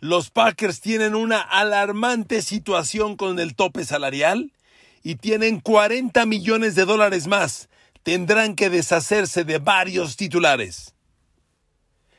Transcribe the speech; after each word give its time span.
Los 0.00 0.30
Packers 0.30 0.80
tienen 0.80 1.14
una 1.14 1.40
alarmante 1.40 2.42
situación 2.42 3.16
con 3.16 3.38
el 3.38 3.54
tope 3.54 3.84
salarial 3.84 4.52
y 5.02 5.14
tienen 5.14 5.60
40 5.60 6.26
millones 6.26 6.74
de 6.74 6.84
dólares 6.84 7.26
más. 7.26 7.70
Tendrán 8.02 8.56
que 8.56 8.68
deshacerse 8.68 9.44
de 9.44 9.58
varios 9.58 10.16
titulares. 10.16 10.94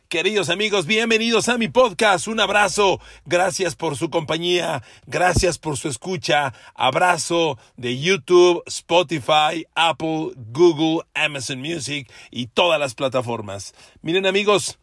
Queridos 0.10 0.50
amigos, 0.50 0.88
bienvenidos 0.88 1.50
a 1.50 1.60
mi 1.60 1.68
podcast. 1.68 2.28
Un 2.28 2.40
abrazo. 2.40 3.00
Gracias 3.26 3.76
por 3.76 3.96
su 3.96 4.10
compañía. 4.10 4.82
Gracias 5.06 5.60
por 5.60 5.78
su 5.78 5.88
escucha. 5.88 6.54
Abrazo 6.74 7.60
de 7.76 8.00
YouTube, 8.00 8.64
Spotify, 8.66 9.68
Apple, 9.76 10.32
Google, 10.36 11.06
Amazon 11.14 11.60
Music 11.60 12.12
y 12.32 12.48
todas 12.48 12.80
las 12.80 12.96
plataformas. 12.96 13.76
Miren 14.02 14.26
amigos, 14.26 14.80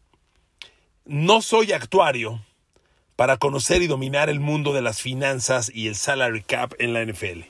no 1.03 1.41
soy 1.41 1.73
actuario 1.73 2.39
para 3.15 3.37
conocer 3.37 3.81
y 3.81 3.87
dominar 3.87 4.29
el 4.29 4.39
mundo 4.39 4.73
de 4.73 4.81
las 4.81 5.01
finanzas 5.01 5.71
y 5.73 5.87
el 5.87 5.95
salary 5.95 6.43
cap 6.43 6.73
en 6.79 6.93
la 6.93 7.03
NFL. 7.05 7.41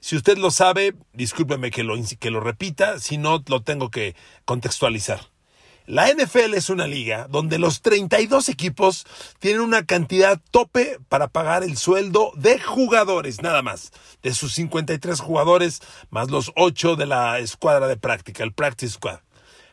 Si 0.00 0.16
usted 0.16 0.38
lo 0.38 0.50
sabe, 0.50 0.94
discúlpeme 1.12 1.70
que 1.70 1.82
lo, 1.82 1.94
que 2.20 2.30
lo 2.30 2.40
repita, 2.40 2.98
si 3.00 3.18
no 3.18 3.42
lo 3.46 3.62
tengo 3.62 3.90
que 3.90 4.14
contextualizar. 4.44 5.20
La 5.88 6.12
NFL 6.12 6.52
es 6.52 6.68
una 6.68 6.86
liga 6.86 7.28
donde 7.30 7.58
los 7.58 7.80
32 7.80 8.50
equipos 8.50 9.06
tienen 9.38 9.62
una 9.62 9.86
cantidad 9.86 10.38
tope 10.50 10.98
para 11.08 11.28
pagar 11.28 11.64
el 11.64 11.78
sueldo 11.78 12.30
de 12.36 12.60
jugadores, 12.60 13.40
nada 13.40 13.62
más. 13.62 13.92
De 14.22 14.34
sus 14.34 14.52
53 14.52 15.18
jugadores, 15.18 15.80
más 16.10 16.30
los 16.30 16.52
8 16.56 16.96
de 16.96 17.06
la 17.06 17.38
escuadra 17.38 17.88
de 17.88 17.96
práctica, 17.96 18.44
el 18.44 18.52
practice 18.52 18.92
squad. 18.92 19.20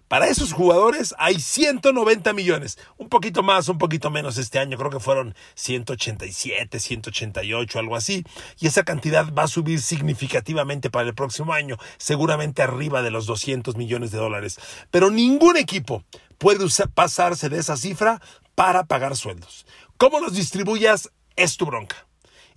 Para 0.08 0.28
esos 0.28 0.54
jugadores 0.54 1.16
hay 1.18 1.40
190 1.40 2.32
millones, 2.34 2.78
un 2.98 3.10
poquito 3.10 3.42
más, 3.42 3.70
un 3.70 3.80
poquito 3.80 4.12
menos 4.12 4.38
este 4.38 4.60
año, 4.60 4.78
creo 4.78 4.92
que 4.92 5.00
fueron 5.00 5.34
187, 5.56 6.80
188, 6.80 7.80
algo 7.80 7.96
así, 7.96 8.24
y 8.60 8.68
esa 8.68 8.84
cantidad 8.84 9.34
va 9.34 9.44
a 9.44 9.48
subir 9.48 9.82
significativamente 9.82 10.92
para 10.92 11.08
el 11.08 11.16
próximo 11.16 11.54
año, 11.54 11.78
seguramente 11.98 12.62
arriba 12.62 13.02
de 13.02 13.10
los 13.10 13.26
200 13.26 13.78
millones 13.78 14.12
de 14.12 14.20
dólares. 14.20 14.60
Pero 14.92 15.10
ningún 15.10 15.58
equipo 15.58 16.04
puede 16.38 16.66
pasarse 16.94 17.50
de 17.50 17.58
esa 17.58 17.76
cifra 17.76 18.22
para 18.54 18.86
pagar 18.86 19.16
sueldos. 19.16 19.66
¿Cómo 19.98 20.20
los 20.20 20.34
distribuyas? 20.34 21.12
Es 21.36 21.58
tu 21.58 21.66
bronca. 21.66 22.08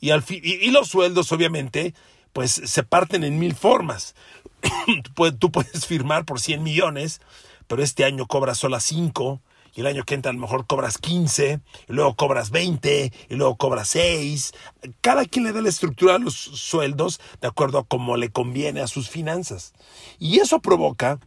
Y, 0.01 0.11
al 0.11 0.23
y 0.29 0.71
los 0.71 0.89
sueldos, 0.89 1.33
obviamente, 1.33 1.95
pues 2.33 2.53
se 2.53 2.83
parten 2.83 3.25
en 3.25 3.39
mil 3.39 3.55
formas. 3.55 4.15
tú 5.39 5.51
puedes 5.51 5.87
firmar 5.87 6.25
por 6.25 6.41
100 6.41 6.63
millones, 6.63 7.21
pero 7.67 7.83
este 7.83 8.05
año 8.05 8.27
cobras 8.27 8.59
solo 8.59 8.81
5, 8.81 9.41
y 9.75 9.81
el 9.81 9.87
año 9.87 10.05
que 10.05 10.15
entra 10.15 10.31
a 10.31 10.35
lo 10.35 10.41
mejor 10.41 10.67
cobras 10.67 10.99
15, 10.99 11.61
y 11.89 11.93
luego 11.93 12.17
cobras 12.17 12.51
20, 12.51 13.13
y 13.29 13.35
luego 13.35 13.57
cobras 13.57 13.89
6. 13.91 14.53
Cada 15.01 15.25
quien 15.25 15.45
le 15.45 15.53
da 15.53 15.61
la 15.61 15.69
estructura 15.69 16.17
a 16.17 16.19
los 16.19 16.35
sueldos 16.35 17.21
de 17.41 17.49
acuerdo 17.49 17.79
a 17.79 17.85
cómo 17.85 18.17
le 18.17 18.31
conviene 18.31 18.81
a 18.81 18.89
sus 18.89 19.09
finanzas. 19.09 19.75
Y 20.19 20.41
eso 20.41 20.61
provoca 20.61 21.21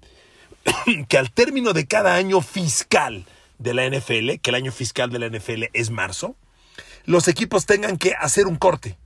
que 1.07 1.17
al 1.17 1.31
término 1.31 1.73
de 1.73 1.87
cada 1.87 2.15
año 2.15 2.41
fiscal 2.41 3.25
de 3.57 3.73
la 3.73 3.87
NFL, 3.87 4.39
que 4.41 4.49
el 4.49 4.55
año 4.55 4.71
fiscal 4.71 5.11
de 5.11 5.19
la 5.19 5.29
NFL 5.29 5.65
es 5.73 5.91
marzo, 5.91 6.35
los 7.05 7.27
equipos 7.27 7.65
tengan 7.65 7.97
que 7.97 8.13
hacer 8.19 8.47
un 8.47 8.57
corte. 8.57 8.97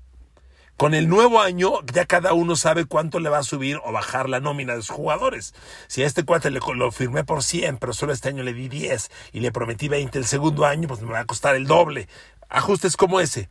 Con 0.78 0.94
el 0.94 1.08
nuevo 1.08 1.40
año 1.40 1.72
ya 1.94 2.06
cada 2.06 2.34
uno 2.34 2.58
sabe 2.58 2.84
cuánto 2.84 3.22
le 3.22 3.30
va 3.30 3.38
a 3.38 3.44
subir 3.44 3.80
o 3.86 3.94
bajar 3.94 4.28
la 4.28 4.42
nómina 4.42 4.76
de 4.76 4.82
sus 4.82 4.94
jugadores. 4.96 5.54
Si 5.88 6.04
a 6.04 6.06
este 6.06 6.26
cuate 6.26 6.52
le, 6.52 6.60
lo 6.76 6.92
firmé 6.92 7.24
por 7.24 7.44
100, 7.44 7.78
pero 7.78 7.94
solo 7.94 8.12
este 8.12 8.28
año 8.28 8.44
le 8.44 8.54
di 8.54 8.68
10 8.68 9.10
y 9.32 9.40
le 9.40 9.54
prometí 9.54 9.88
20 9.88 10.20
el 10.20 10.26
segundo 10.26 10.66
año, 10.66 10.90
pues 10.90 11.02
me 11.02 11.12
va 11.12 11.20
a 11.20 11.26
costar 11.26 11.56
el 11.56 11.66
doble. 11.66 12.10
Ajustes 12.50 12.98
como 12.98 13.22
ese. 13.22 13.50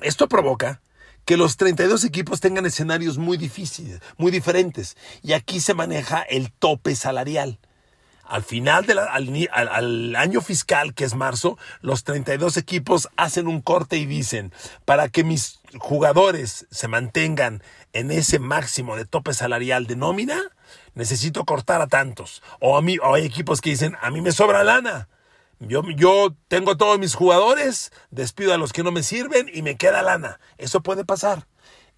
Esto 0.00 0.28
provoca 0.28 0.80
que 1.24 1.36
los 1.36 1.56
32 1.56 2.04
equipos 2.04 2.40
tengan 2.40 2.66
escenarios 2.66 3.18
muy 3.18 3.36
difíciles, 3.36 4.00
muy 4.16 4.30
diferentes. 4.30 4.96
Y 5.22 5.32
aquí 5.32 5.58
se 5.58 5.74
maneja 5.74 6.22
el 6.22 6.52
tope 6.52 6.94
salarial. 6.94 7.58
Al 8.32 8.42
final 8.42 8.86
del 8.86 8.98
al, 8.98 10.16
año 10.16 10.40
fiscal, 10.40 10.94
que 10.94 11.04
es 11.04 11.14
marzo, 11.14 11.58
los 11.82 12.02
32 12.02 12.56
equipos 12.56 13.10
hacen 13.18 13.46
un 13.46 13.60
corte 13.60 13.98
y 13.98 14.06
dicen, 14.06 14.54
para 14.86 15.10
que 15.10 15.22
mis 15.22 15.60
jugadores 15.78 16.66
se 16.70 16.88
mantengan 16.88 17.62
en 17.92 18.10
ese 18.10 18.38
máximo 18.38 18.96
de 18.96 19.04
tope 19.04 19.34
salarial 19.34 19.86
de 19.86 19.96
nómina, 19.96 20.40
necesito 20.94 21.44
cortar 21.44 21.82
a 21.82 21.88
tantos. 21.88 22.42
O, 22.58 22.78
a 22.78 22.80
mí, 22.80 22.96
hay 23.02 23.26
equipos 23.26 23.60
que 23.60 23.68
dicen, 23.68 23.98
a 24.00 24.10
mí 24.10 24.22
me 24.22 24.32
sobra 24.32 24.64
lana. 24.64 25.10
Yo, 25.60 25.82
yo 25.94 26.34
tengo 26.48 26.78
todos 26.78 26.98
mis 26.98 27.14
jugadores, 27.14 27.92
despido 28.10 28.54
a 28.54 28.56
los 28.56 28.72
que 28.72 28.82
no 28.82 28.92
me 28.92 29.02
sirven 29.02 29.50
y 29.52 29.60
me 29.60 29.76
queda 29.76 30.00
lana. 30.00 30.40
Eso 30.56 30.82
puede 30.82 31.04
pasar. 31.04 31.46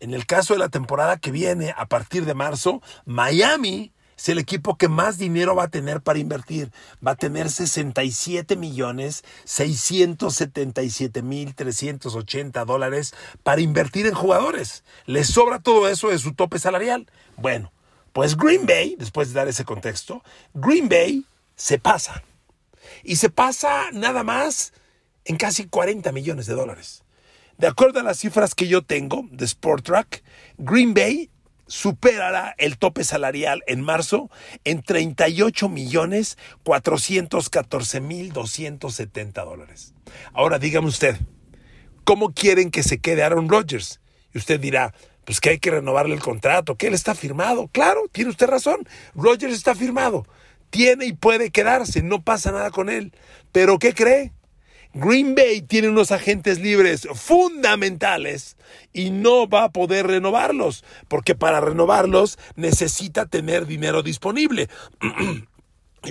En 0.00 0.12
el 0.12 0.26
caso 0.26 0.54
de 0.54 0.58
la 0.58 0.68
temporada 0.68 1.16
que 1.16 1.30
viene, 1.30 1.72
a 1.76 1.86
partir 1.86 2.24
de 2.24 2.34
marzo, 2.34 2.82
Miami 3.04 3.93
es 4.16 4.28
el 4.28 4.38
equipo 4.38 4.76
que 4.76 4.88
más 4.88 5.18
dinero 5.18 5.54
va 5.54 5.64
a 5.64 5.68
tener 5.68 6.00
para 6.00 6.18
invertir. 6.18 6.70
Va 7.04 7.12
a 7.12 7.16
tener 7.16 7.50
67 7.50 8.56
millones 8.56 9.24
677 9.44 11.22
mil 11.22 11.54
380 11.54 12.64
dólares 12.64 13.14
para 13.42 13.60
invertir 13.60 14.06
en 14.06 14.14
jugadores. 14.14 14.84
Le 15.06 15.24
sobra 15.24 15.58
todo 15.58 15.88
eso 15.88 16.08
de 16.08 16.18
su 16.18 16.34
tope 16.34 16.58
salarial. 16.58 17.06
Bueno, 17.36 17.72
pues 18.12 18.36
Green 18.36 18.66
Bay, 18.66 18.96
después 18.98 19.28
de 19.28 19.34
dar 19.34 19.48
ese 19.48 19.64
contexto, 19.64 20.22
Green 20.54 20.88
Bay 20.88 21.24
se 21.56 21.78
pasa. 21.78 22.22
Y 23.02 23.16
se 23.16 23.30
pasa 23.30 23.90
nada 23.92 24.22
más 24.22 24.72
en 25.24 25.36
casi 25.36 25.66
40 25.66 26.12
millones 26.12 26.46
de 26.46 26.54
dólares. 26.54 27.02
De 27.58 27.66
acuerdo 27.66 28.00
a 28.00 28.02
las 28.02 28.18
cifras 28.18 28.54
que 28.54 28.66
yo 28.66 28.82
tengo 28.82 29.26
de 29.30 29.44
Sport 29.44 29.84
Track, 29.84 30.22
Green 30.58 30.92
Bay 30.92 31.30
superará 31.66 32.54
el 32.58 32.78
tope 32.78 33.04
salarial 33.04 33.62
en 33.66 33.80
marzo 33.80 34.30
en 34.64 34.82
38 34.82 35.68
millones 35.68 36.38
414 36.62 38.00
mil 38.00 38.32
270 38.32 39.44
dólares. 39.44 39.94
Ahora 40.32 40.58
dígame 40.58 40.88
usted, 40.88 41.16
¿cómo 42.04 42.32
quieren 42.32 42.70
que 42.70 42.82
se 42.82 42.98
quede 42.98 43.22
Aaron 43.22 43.48
Rodgers? 43.48 44.00
Y 44.32 44.38
usted 44.38 44.60
dirá, 44.60 44.94
pues 45.24 45.40
que 45.40 45.50
hay 45.50 45.58
que 45.58 45.70
renovarle 45.70 46.14
el 46.14 46.20
contrato, 46.20 46.76
que 46.76 46.88
él 46.88 46.94
está 46.94 47.14
firmado. 47.14 47.68
Claro, 47.68 48.02
tiene 48.12 48.30
usted 48.30 48.46
razón, 48.46 48.86
Rodgers 49.14 49.54
está 49.54 49.74
firmado. 49.74 50.26
Tiene 50.70 51.06
y 51.06 51.12
puede 51.12 51.50
quedarse, 51.50 52.02
no 52.02 52.22
pasa 52.22 52.50
nada 52.50 52.70
con 52.70 52.90
él. 52.90 53.12
Pero 53.52 53.78
¿qué 53.78 53.94
cree? 53.94 54.32
Green 54.94 55.34
Bay 55.34 55.60
tiene 55.60 55.88
unos 55.88 56.12
agentes 56.12 56.60
libres 56.60 57.08
fundamentales 57.14 58.56
y 58.92 59.10
no 59.10 59.48
va 59.48 59.64
a 59.64 59.72
poder 59.72 60.06
renovarlos, 60.06 60.84
porque 61.08 61.34
para 61.34 61.60
renovarlos 61.60 62.38
necesita 62.54 63.26
tener 63.26 63.66
dinero 63.66 64.02
disponible. 64.02 64.68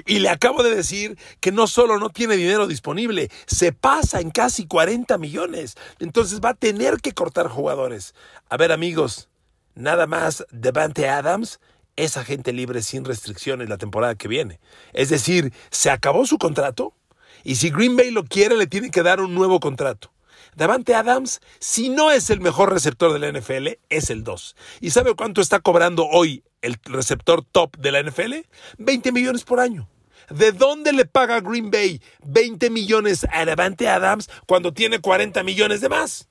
Y 0.07 0.17
le 0.17 0.29
acabo 0.29 0.63
de 0.63 0.75
decir 0.75 1.19
que 1.39 1.51
no 1.51 1.67
solo 1.67 1.99
no 1.99 2.09
tiene 2.09 2.35
dinero 2.35 2.65
disponible, 2.65 3.29
se 3.45 3.73
pasa 3.73 4.21
en 4.21 4.31
casi 4.31 4.65
40 4.65 5.19
millones. 5.19 5.75
Entonces 5.99 6.41
va 6.41 6.49
a 6.49 6.53
tener 6.55 6.97
que 6.97 7.11
cortar 7.11 7.47
jugadores. 7.47 8.15
A 8.49 8.57
ver 8.57 8.71
amigos, 8.71 9.29
nada 9.75 10.07
más 10.07 10.47
Devante 10.49 11.09
Adams 11.09 11.59
es 11.95 12.17
agente 12.17 12.53
libre 12.53 12.81
sin 12.81 13.05
restricciones 13.05 13.69
la 13.69 13.77
temporada 13.77 14.15
que 14.15 14.27
viene. 14.27 14.59
Es 14.93 15.09
decir, 15.09 15.53
se 15.69 15.91
acabó 15.91 16.25
su 16.25 16.39
contrato 16.39 16.95
y 17.43 17.55
si 17.55 17.69
Green 17.69 17.95
Bay 17.95 18.11
lo 18.11 18.23
quiere, 18.23 18.55
le 18.55 18.67
tiene 18.67 18.91
que 18.91 19.03
dar 19.03 19.21
un 19.21 19.33
nuevo 19.35 19.59
contrato. 19.59 20.13
Davante 20.55 20.93
Adams, 20.93 21.41
si 21.59 21.89
no 21.89 22.11
es 22.11 22.29
el 22.29 22.39
mejor 22.39 22.71
receptor 22.71 23.11
de 23.11 23.19
la 23.19 23.39
NFL, 23.39 23.79
es 23.89 24.09
el 24.09 24.23
2. 24.23 24.55
¿Y 24.81 24.91
sabe 24.91 25.15
cuánto 25.15 25.41
está 25.41 25.59
cobrando 25.59 26.05
hoy 26.05 26.43
el 26.61 26.77
receptor 26.83 27.43
top 27.43 27.77
de 27.77 27.91
la 27.91 28.03
NFL? 28.03 28.33
20 28.77 29.11
millones 29.11 29.43
por 29.43 29.59
año. 29.59 29.89
¿De 30.29 30.51
dónde 30.51 30.93
le 30.93 31.05
paga 31.05 31.41
Green 31.41 31.69
Bay 31.69 32.01
20 32.23 32.69
millones 32.69 33.25
a 33.31 33.45
Davante 33.45 33.89
Adams 33.89 34.29
cuando 34.47 34.73
tiene 34.73 34.99
40 34.99 35.43
millones 35.43 35.81
de 35.81 35.89
más? 35.89 36.29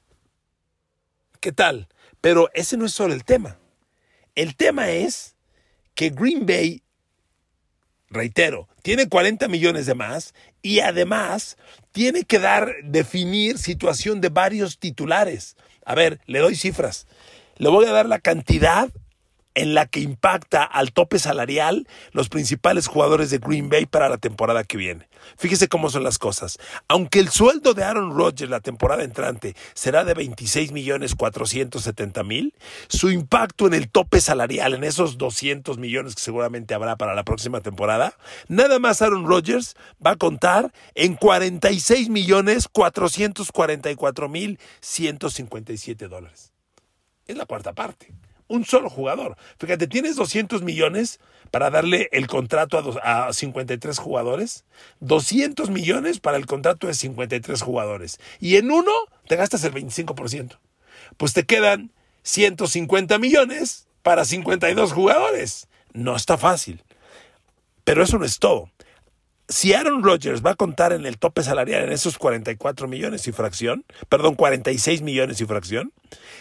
¿Qué 1.41 1.53
tal? 1.53 1.89
Pero 2.21 2.49
ese 2.55 2.77
no 2.77 2.87
es 2.87 2.93
solo 2.93 3.13
el 3.13 3.25
tema. 3.25 3.59
El 4.35 4.57
tema 4.57 4.91
es 4.91 5.37
que 5.95 6.11
Green 6.11 6.47
Bay, 6.47 6.82
reitero, 8.13 8.69
tiene 8.83 9.09
40 9.09 9.49
millones 9.49 9.87
de 9.87 9.95
más 9.95 10.35
y 10.63 10.81
además 10.81 11.57
tiene 11.93 12.25
que 12.25 12.39
dar, 12.39 12.73
definir 12.85 13.59
situación 13.59 14.21
de 14.21 14.29
varios 14.29 14.79
titulares. 14.79 15.57
A 15.85 15.95
ver, 15.95 16.21
le 16.27 16.39
doy 16.39 16.55
cifras. 16.55 17.07
Le 17.57 17.69
voy 17.69 17.87
a 17.87 17.93
dar 17.93 18.07
la 18.07 18.19
cantidad 18.19 18.89
en 19.55 19.75
la 19.75 19.87
que 19.87 20.01
impacta 20.01 20.65
al 20.65 20.93
tope 20.93 21.19
salarial 21.19 21.87
los 22.13 22.29
principales 22.29 22.87
jugadores 22.87 23.31
de 23.31 23.39
Green 23.39 23.69
Bay 23.69 23.87
para 23.87 24.09
la 24.09 24.19
temporada 24.19 24.65
que 24.65 24.77
viene. 24.77 25.09
Fíjese 25.37 25.69
cómo 25.69 25.91
son 25.91 26.05
las 26.05 26.19
cosas. 26.19 26.59
Aunque 26.89 27.21
el 27.21 27.29
sueldo 27.29 27.75
de 27.75 27.85
Aaron 27.85 28.17
Rodgers 28.17 28.51
la 28.51 28.61
temporada 28.61 29.05
entrante 29.05 29.55
será 29.75 30.05
de 30.05 30.15
26 30.15 30.73
millones 30.73 31.15
470 31.15 32.23
mil, 32.25 32.55
su 32.89 33.11
impacto 33.11 33.67
en 33.67 33.75
el 33.75 33.91
tope 33.91 34.21
salarial, 34.21 34.75
en 34.75 34.85
esos 34.85 35.19
200 35.19 35.79
millones 35.79 36.15
que 36.15 36.23
seguramente 36.23 36.75
habrá 36.75 36.97
para 36.97 37.15
la 37.15 37.25
próxima 37.25 37.61
temporada, 37.61 38.15
nada 38.49 38.79
más 38.79 39.03
Aaron 39.03 39.27
Rodgers 39.27 39.75
va 40.05 40.13
a 40.13 40.17
contar 40.17 40.73
en 40.95 41.15
46 41.15 42.09
millones 42.09 42.69
444 42.69 44.29
mil 44.29 44.59
157 44.81 46.09
dólares. 46.09 46.53
Es 47.27 47.37
la 47.37 47.47
cuarta 47.47 47.73
parte 47.73 48.13
un 48.53 48.65
solo 48.65 48.91
jugador. 48.91 49.37
Fíjate, 49.59 49.87
tienes 49.87 50.17
200 50.17 50.63
millones 50.63 51.21
para 51.51 51.71
darle 51.71 52.09
el 52.13 52.27
contrato 52.27 52.99
a, 53.03 53.27
a 53.27 53.33
53 53.33 53.99
jugadores, 53.99 54.65
200 55.01 55.71
millones 55.71 56.21
para 56.21 56.37
el 56.37 56.47
contrato 56.47 56.87
de 56.87 56.95
53 56.95 57.61
jugadores. 57.63 58.21
Y 58.41 58.57
en 58.57 58.71
uno 58.71 58.93
te 59.27 59.37
gastas 59.37 59.65
el 59.65 59.75
25%. 59.75 60.59
Pues 61.17 61.33
te 61.33 61.45
quedan 61.45 61.91
150 62.23 63.19
millones 63.19 63.87
para 64.03 64.25
52 64.25 64.93
jugadores. 64.93 65.69
No 65.93 66.17
está 66.17 66.39
fácil. 66.39 66.83
Pero 67.85 68.03
eso 68.03 68.19
no 68.19 68.25
es 68.25 68.39
todo 68.39 68.71
si 69.53 69.75
Aaron 69.75 70.03
Rodgers 70.03 70.45
va 70.45 70.53
a 70.53 70.55
contar 70.55 70.93
en 70.93 71.05
el 71.05 71.19
tope 71.19 71.43
salarial 71.43 71.85
en 71.85 71.93
esos 71.93 72.17
44 72.17 72.89
millones 72.89 73.27
y 73.29 73.33
fracción, 73.33 73.85
perdón, 74.09 74.35
46 74.35 75.03
millones 75.03 75.41
y 75.41 75.45
fracción, 75.47 75.93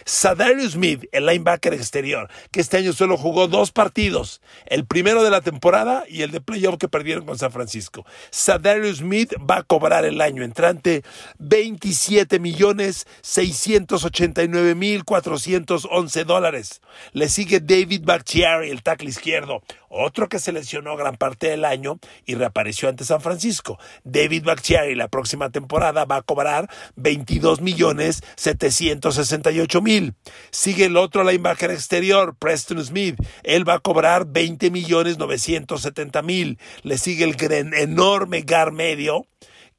Sadarius 0.04 0.72
Smith, 0.72 1.04
el 1.12 1.26
linebacker 1.26 1.74
exterior, 1.74 2.28
que 2.50 2.60
este 2.60 2.78
año 2.78 2.92
solo 2.92 3.16
jugó 3.16 3.48
dos 3.48 3.72
partidos, 3.72 4.40
el 4.66 4.86
primero 4.86 5.22
de 5.22 5.30
la 5.30 5.40
temporada 5.40 6.04
y 6.08 6.22
el 6.22 6.30
de 6.30 6.40
playoff 6.40 6.78
que 6.78 6.88
perdieron 6.88 7.24
con 7.24 7.38
San 7.38 7.52
Francisco. 7.52 8.04
Sadarius 8.30 8.98
Smith 8.98 9.34
va 9.38 9.58
a 9.58 9.62
cobrar 9.62 10.04
el 10.04 10.20
año 10.20 10.42
entrante 10.42 11.02
27 11.38 12.38
millones 12.38 13.06
689 13.22 14.74
mil 14.74 15.04
411 15.04 16.24
dólares. 16.24 16.80
Le 17.12 17.28
sigue 17.28 17.60
David 17.60 18.02
Bakhtiari, 18.04 18.70
el 18.70 18.82
tackle 18.82 19.08
izquierdo, 19.08 19.62
otro 19.88 20.28
que 20.28 20.38
se 20.38 20.52
lesionó 20.52 20.96
gran 20.96 21.16
parte 21.16 21.48
del 21.48 21.64
año 21.64 21.98
y 22.24 22.34
reapareció 22.34 22.88
ante 22.88 23.04
San 23.04 23.20
Francisco. 23.20 23.78
David 24.04 24.44
Bakhtiari 24.44 24.94
la 24.94 25.08
próxima 25.08 25.50
temporada 25.50 26.04
va 26.04 26.16
a 26.16 26.22
cobrar 26.22 26.68
22 26.96 27.60
millones 27.60 28.22
768 28.36 29.61
mil. 29.80 30.14
Sigue 30.50 30.86
el 30.86 30.96
otro 30.96 31.24
linebacker 31.24 31.70
exterior, 31.70 32.34
Preston 32.36 32.84
Smith. 32.84 33.16
Él 33.42 33.68
va 33.68 33.74
a 33.74 33.78
cobrar 33.80 34.26
20 34.26 34.70
millones 34.70 35.18
970 35.18 36.22
mil. 36.22 36.58
Le 36.82 36.98
sigue 36.98 37.24
el 37.24 37.36
enorme 37.74 38.42
gar 38.42 38.72
medio, 38.72 39.26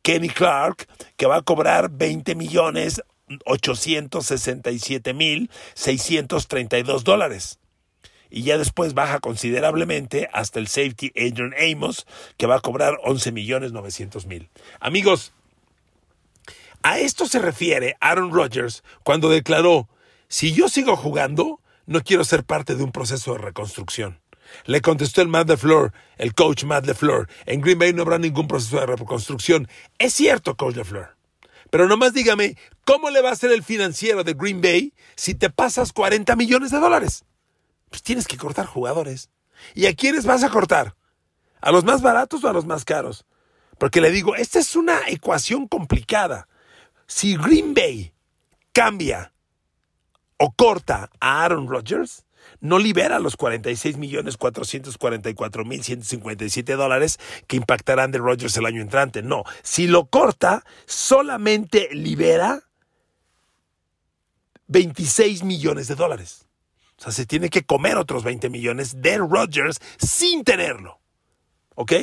Kenny 0.01 0.29
Clark, 0.29 0.87
que 1.17 1.25
va 1.25 1.37
a 1.37 1.41
cobrar 1.41 1.89
20 1.91 2.35
millones 2.35 3.01
867 3.45 5.13
mil 5.13 5.49
632 5.73 7.03
dólares 7.03 7.59
y 8.33 8.41
ya 8.41 8.57
después 8.57 8.95
baja 8.95 9.19
considerablemente 9.19 10.27
hasta 10.33 10.59
el 10.59 10.67
safety 10.67 11.13
Adrian 11.15 11.53
Amos, 11.53 12.07
que 12.35 12.47
va 12.47 12.55
a 12.55 12.59
cobrar 12.61 12.97
11 13.03 13.31
millones 13.31 13.71
900 13.71 14.25
mil. 14.25 14.49
Amigos, 14.79 15.33
a 16.83 16.99
esto 16.99 17.27
se 17.27 17.39
refiere 17.39 17.95
Aaron 17.99 18.31
Rodgers 18.31 18.83
cuando 19.03 19.29
declaró, 19.29 19.89
si 20.27 20.53
yo 20.53 20.69
sigo 20.69 20.95
jugando, 20.95 21.59
no 21.85 22.01
quiero 22.01 22.23
ser 22.23 22.43
parte 22.43 22.75
de 22.75 22.83
un 22.83 22.91
proceso 22.91 23.33
de 23.33 23.39
reconstrucción. 23.39 24.21
Le 24.65 24.81
contestó 24.81 25.21
el 25.21 25.29
Matt 25.29 25.49
LeFleur, 25.49 25.93
el 26.17 26.33
coach 26.35 26.63
Matt 26.65 26.85
LeFleur, 26.85 27.27
en 27.45 27.61
Green 27.61 27.79
Bay 27.79 27.93
no 27.93 28.03
habrá 28.03 28.17
ningún 28.17 28.47
proceso 28.47 28.79
de 28.79 28.85
reconstrucción. 28.85 29.67
Es 29.97 30.13
cierto, 30.13 30.55
coach 30.55 30.75
LeFleur. 30.75 31.15
Pero 31.69 31.87
nomás 31.87 32.13
dígame, 32.13 32.57
¿cómo 32.85 33.09
le 33.09 33.21
va 33.21 33.31
a 33.31 33.35
ser 33.35 33.51
el 33.51 33.63
financiero 33.63 34.23
de 34.23 34.33
Green 34.33 34.61
Bay 34.61 34.93
si 35.15 35.33
te 35.33 35.49
pasas 35.49 35.91
40 35.91 36.35
millones 36.35 36.71
de 36.71 36.79
dólares? 36.79 37.25
pues 37.93 38.01
tienes 38.01 38.27
que 38.27 38.37
cortar 38.37 38.65
jugadores. 38.65 39.29
¿Y 39.75 39.85
a 39.85 39.93
quiénes 39.93 40.25
vas 40.25 40.43
a 40.43 40.49
cortar? 40.49 40.95
¿A 41.61 41.71
los 41.71 41.83
más 41.83 42.01
baratos 42.01 42.43
o 42.43 42.49
a 42.49 42.53
los 42.53 42.65
más 42.65 42.85
caros? 42.85 43.23
Porque 43.77 44.01
le 44.01 44.09
digo, 44.09 44.35
esta 44.35 44.57
es 44.57 44.75
una 44.75 45.01
ecuación 45.09 45.67
complicada. 45.67 46.47
Si 47.07 47.35
Green 47.35 47.73
Bay 47.73 48.13
cambia 48.71 49.33
o 50.37 50.51
corta 50.51 51.09
a 51.19 51.43
Aaron 51.43 51.67
Rodgers, 51.67 52.25
no 52.59 52.79
libera 52.79 53.19
los 53.19 53.35
46 53.37 53.97
millones 53.97 54.37
444 54.37 55.65
mil 55.65 55.83
157 55.83 56.73
dólares 56.73 57.19
que 57.47 57.57
impactarán 57.57 58.11
de 58.11 58.19
Rodgers 58.19 58.55
el 58.57 58.65
año 58.65 58.81
entrante. 58.81 59.21
No, 59.21 59.43
si 59.61 59.87
lo 59.87 60.05
corta, 60.05 60.63
solamente 60.85 61.89
libera 61.91 62.63
26 64.67 65.43
millones 65.43 65.87
de 65.87 65.95
dólares. 65.95 66.47
O 66.97 67.01
sea, 67.03 67.11
se 67.11 67.25
tiene 67.25 67.49
que 67.49 67.63
comer 67.63 67.97
otros 67.97 68.23
20 68.23 68.49
millones 68.49 69.01
de 69.01 69.17
Rodgers 69.17 69.79
sin 69.97 70.43
tenerlo. 70.43 70.99
¿Ok? 71.75 71.93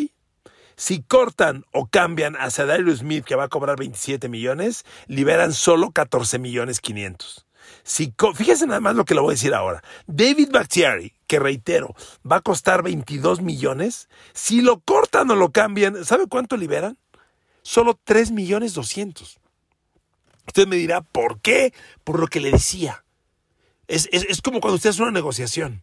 Si 0.81 1.03
cortan 1.03 1.67
o 1.75 1.89
cambian 1.89 2.37
a 2.37 2.51
Cedarius 2.51 3.01
Smith, 3.01 3.23
que 3.27 3.35
va 3.35 3.45
a 3.45 3.49
cobrar 3.49 3.77
27 3.79 4.31
millones, 4.31 4.87
liberan 5.09 5.53
solo 5.53 5.91
14 5.91 6.39
millones 6.39 6.81
500. 6.81 7.45
Si, 7.83 8.15
fíjense 8.35 8.67
nada 8.67 8.81
más 8.81 8.97
lo 8.97 9.05
que 9.05 9.13
le 9.13 9.21
voy 9.21 9.33
a 9.33 9.37
decir 9.37 9.53
ahora. 9.53 9.85
David 10.07 10.49
Bakhtiari, 10.51 11.13
que 11.27 11.39
reitero, 11.39 11.95
va 12.29 12.37
a 12.37 12.41
costar 12.41 12.83
22 12.83 13.43
millones. 13.43 14.09
Si 14.33 14.63
lo 14.63 14.81
cortan 14.81 15.31
o 15.31 15.37
lo 15.37 15.53
cambian, 15.53 16.03
¿sabe 16.07 16.27
cuánto 16.29 16.57
liberan? 16.57 16.97
Solo 17.61 18.01
3 18.03 18.31
millones 18.31 18.73
200. 18.73 19.39
Usted 20.47 20.67
me 20.67 20.77
dirá, 20.77 21.03
¿por 21.03 21.43
qué? 21.43 21.75
Por 22.05 22.19
lo 22.19 22.27
que 22.27 22.41
le 22.41 22.53
decía. 22.53 23.05
Es, 23.87 24.09
como 24.43 24.61
cuando 24.61 24.77
usted 24.77 24.89
hace 24.89 25.03
una 25.03 25.11
negociación. 25.11 25.83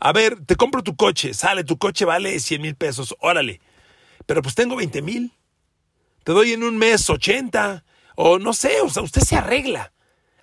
A 0.00 0.10
ver, 0.14 0.42
te 0.46 0.56
compro 0.56 0.82
tu 0.82 0.96
coche, 0.96 1.34
sale, 1.34 1.64
tu 1.64 1.76
coche 1.76 2.06
vale 2.06 2.40
100 2.40 2.62
mil 2.62 2.76
pesos, 2.76 3.14
órale. 3.20 3.60
Pero 4.26 4.42
pues 4.42 4.54
tengo 4.54 4.76
20 4.76 5.02
mil. 5.02 5.32
Te 6.24 6.32
doy 6.32 6.52
en 6.52 6.62
un 6.62 6.78
mes 6.78 7.08
80. 7.08 7.84
O 8.16 8.38
no 8.38 8.52
sé, 8.52 8.80
o 8.82 8.88
sea, 8.88 9.02
usted 9.02 9.22
se 9.22 9.36
arregla. 9.36 9.92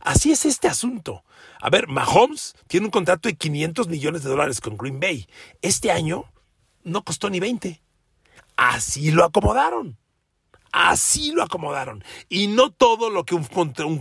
Así 0.02 0.32
es 0.32 0.46
este 0.46 0.68
asunto. 0.68 1.24
A 1.62 1.70
ver, 1.70 1.88
Mahomes 1.88 2.56
tiene 2.68 2.86
un 2.86 2.92
contrato 2.92 3.28
de 3.28 3.36
500 3.36 3.88
millones 3.88 4.24
de 4.24 4.30
dólares 4.30 4.62
con 4.62 4.78
Green 4.78 5.00
Bay. 5.00 5.28
Este 5.62 5.92
año 5.92 6.26
no 6.84 7.04
costó 7.04 7.30
ni 7.30 7.40
20. 7.40 7.82
Así 8.56 9.12
lo 9.12 9.26
acomodaron. 9.26 9.98
Así 10.72 11.32
lo 11.32 11.44
acomodaron. 11.44 12.04
Y 12.30 12.48
no 12.48 12.72
todo 12.72 13.10
lo 13.10 13.26
que 13.26 13.36
un, 13.36 13.46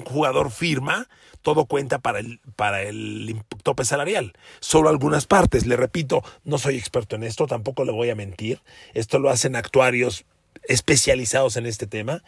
jugador 0.05 0.51
firma 0.51 1.09
todo 1.43 1.67
cuenta 1.67 1.99
para 1.99 2.19
el, 2.19 2.41
para 2.57 2.83
el 2.83 3.43
tope 3.63 3.85
salarial. 3.85 4.35
Solo 4.61 4.89
algunas 4.89 5.27
partes. 5.27 5.67
Le 5.67 5.77
repito, 5.77 6.23
no 6.45 6.59
soy 6.59 6.77
experto 6.77 7.17
en 7.17 7.23
esto, 7.23 7.47
tampoco 7.47 7.85
le 7.85 7.93
voy 7.93 8.11
a 8.11 8.15
mentir. 8.15 8.61
Esto 8.95 9.19
lo 9.19 9.31
hacen 9.31 9.57
actuarios 9.57 10.25
especializados 10.65 11.57
en 11.57 11.67
este 11.67 11.87
tema. 11.87 12.23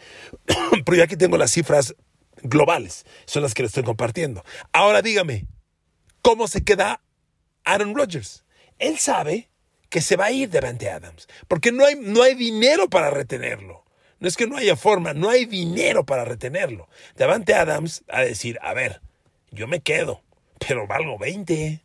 Pero 0.85 0.97
yo 0.97 1.05
aquí 1.05 1.17
tengo 1.17 1.37
las 1.37 1.53
cifras 1.53 1.95
globales. 2.43 3.05
Son 3.27 3.43
las 3.43 3.55
que 3.55 3.63
le 3.63 3.67
estoy 3.67 3.83
compartiendo. 3.83 4.45
Ahora 4.73 5.03
dígame, 5.03 5.47
¿cómo 6.23 6.49
se 6.49 6.65
queda 6.65 7.03
Aaron 7.65 7.95
Rodgers? 7.95 8.45
Él 8.79 8.99
sabe 8.99 9.51
que 9.91 10.01
se 10.01 10.17
va 10.17 10.27
a 10.27 10.33
ir 10.33 10.49
Devante 10.49 10.89
Adams, 10.89 11.29
porque 11.49 11.73
no 11.73 11.85
hay, 11.85 11.97
no 11.97 12.23
hay 12.23 12.35
dinero 12.35 12.89
para 12.89 13.11
retenerlo. 13.11 13.80
No 14.21 14.29
es 14.29 14.37
que 14.37 14.47
no 14.47 14.59
haya 14.59 14.77
forma, 14.77 15.15
no 15.15 15.31
hay 15.31 15.47
dinero 15.47 16.05
para 16.05 16.27
retenerlo. 16.27 16.89
Davante 17.17 17.55
Adams 17.55 18.05
a 18.07 18.21
decir, 18.21 18.59
a 18.63 18.75
ver, 18.75 19.01
yo 19.51 19.67
me 19.67 19.81
quedo, 19.81 20.23
pero 20.67 20.87
valgo 20.87 21.19
20. 21.19 21.81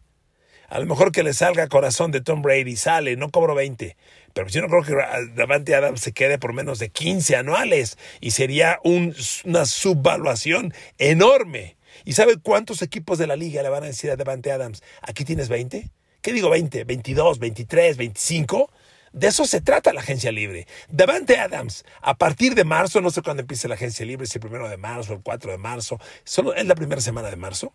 A 0.68 0.80
lo 0.80 0.86
mejor 0.86 1.14
que 1.14 1.24
le 1.24 1.34
salga 1.34 1.68
corazón 1.70 2.12
de 2.12 2.20
Tom 2.20 2.42
Brady, 2.42 2.76
sale, 2.76 3.16
no 3.16 3.30
cobro 3.30 3.56
20. 3.56 3.96
Pero 4.34 4.48
yo 4.50 4.62
no 4.62 4.68
creo 4.68 4.84
que 4.84 5.32
Davante 5.34 5.76
Adams 5.76 6.02
se 6.02 6.12
quede 6.12 6.38
por 6.38 6.52
menos 6.52 6.78
de 6.80 6.90
15 6.90 7.38
anuales 7.38 7.98
y 8.20 8.32
sería 8.32 8.80
una 8.84 9.66
subvaluación 9.66 10.74
enorme. 10.98 11.78
¿Y 12.04 12.14
sabe 12.14 12.36
cuántos 12.38 12.82
equipos 12.82 13.18
de 13.18 13.28
la 13.28 13.38
liga 13.38 13.64
le 13.64 13.70
van 13.70 13.84
a 13.84 13.88
decir 13.88 14.12
a 14.12 14.18
Davante 14.18 14.52
Adams, 14.52 14.84
aquí 15.02 15.24
tienes 15.24 15.48
20? 15.48 15.90
¿Qué 16.22 16.34
digo 16.34 16.50
20? 16.50 16.86
¿22, 16.86 17.40
23, 17.40 17.96
25? 17.96 18.72
De 19.16 19.28
eso 19.28 19.46
se 19.46 19.62
trata 19.62 19.94
la 19.94 20.02
agencia 20.02 20.30
libre. 20.30 20.68
Davante 20.90 21.38
Adams, 21.38 21.86
a 22.02 22.18
partir 22.18 22.54
de 22.54 22.66
marzo, 22.66 23.00
no 23.00 23.12
sé 23.12 23.22
cuándo 23.22 23.40
empieza 23.40 23.70
la 23.70 23.76
agencia 23.76 24.06
libre, 24.06 24.28
si 24.28 24.40
el 24.40 24.42
primero 24.42 24.68
de 24.68 24.76
marzo, 24.76 25.14
el 25.14 25.22
4 25.22 25.52
de 25.52 25.58
marzo, 25.58 26.02
solo 26.26 26.54
es 26.54 26.66
la 26.66 26.76
primera 26.76 27.00
semana 27.00 27.30
de 27.30 27.38
marzo, 27.38 27.72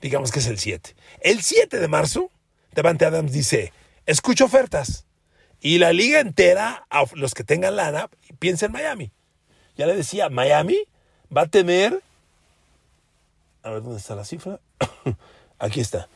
digamos 0.00 0.30
que 0.30 0.38
es 0.38 0.46
el 0.46 0.60
7. 0.60 0.94
El 1.22 1.42
7 1.42 1.80
de 1.80 1.88
marzo, 1.88 2.30
Davante 2.72 3.04
Adams 3.04 3.32
dice, 3.32 3.72
escucho 4.06 4.44
ofertas. 4.44 5.06
Y 5.60 5.78
la 5.78 5.92
liga 5.92 6.20
entera, 6.20 6.86
los 7.14 7.34
que 7.34 7.42
tengan 7.42 7.74
lana, 7.74 8.08
piensa 8.38 8.66
en 8.66 8.72
Miami. 8.72 9.10
Ya 9.76 9.86
le 9.86 9.96
decía, 9.96 10.28
Miami 10.28 10.84
va 11.36 11.42
a 11.42 11.46
tener... 11.48 12.00
A 13.64 13.70
ver, 13.70 13.82
¿dónde 13.82 13.98
está 13.98 14.14
la 14.14 14.24
cifra? 14.24 14.60
Aquí 15.58 15.80
está. 15.80 16.08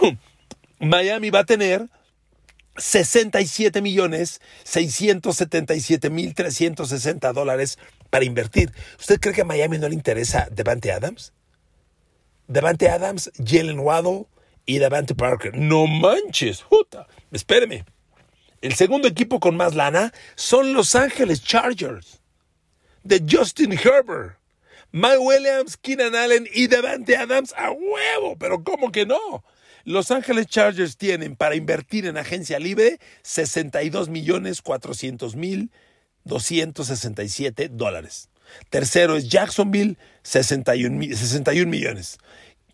Miami 0.78 1.28
va 1.28 1.40
a 1.40 1.44
tener 1.44 1.90
67 2.78 3.82
millones 3.82 4.40
677 4.64 6.10
mil 6.10 6.34
360 6.34 7.32
dólares 7.32 7.78
para 8.10 8.24
invertir. 8.24 8.72
¿Usted 8.98 9.20
cree 9.20 9.34
que 9.34 9.42
a 9.42 9.44
Miami 9.44 9.78
no 9.78 9.88
le 9.88 9.94
interesa 9.94 10.48
Devante 10.50 10.92
Adams? 10.92 11.32
Devante 12.46 12.88
Adams, 12.88 13.30
Jalen 13.44 13.80
Waddle 13.80 14.26
y 14.64 14.78
Devante 14.78 15.14
Parker. 15.14 15.56
No 15.56 15.86
manches, 15.86 16.62
puta. 16.62 17.06
Espéreme. 17.30 17.84
El 18.60 18.74
segundo 18.74 19.06
equipo 19.06 19.38
con 19.38 19.56
más 19.56 19.74
lana 19.74 20.12
son 20.34 20.72
Los 20.72 20.94
Ángeles 20.94 21.42
Chargers. 21.42 22.20
De 23.02 23.22
Justin 23.28 23.72
Herbert. 23.72 24.38
Mike 24.90 25.18
Williams, 25.18 25.76
Keenan 25.76 26.14
Allen 26.14 26.48
y 26.52 26.66
Devante 26.66 27.16
Adams 27.16 27.54
a 27.56 27.70
huevo. 27.70 28.36
Pero 28.38 28.64
¿cómo 28.64 28.90
que 28.90 29.04
no? 29.04 29.44
Los 29.88 30.10
Ángeles 30.10 30.48
Chargers 30.48 30.98
tienen 30.98 31.34
para 31.34 31.54
invertir 31.54 32.04
en 32.04 32.18
agencia 32.18 32.58
libre 32.58 33.00
62 33.22 34.10
millones 34.10 34.60
400 34.60 35.34
mil 35.34 35.70
267 36.24 37.70
dólares. 37.70 38.28
Tercero 38.68 39.16
es 39.16 39.30
Jacksonville, 39.30 39.96
61, 40.24 41.16
61 41.16 41.70
millones 41.70 42.18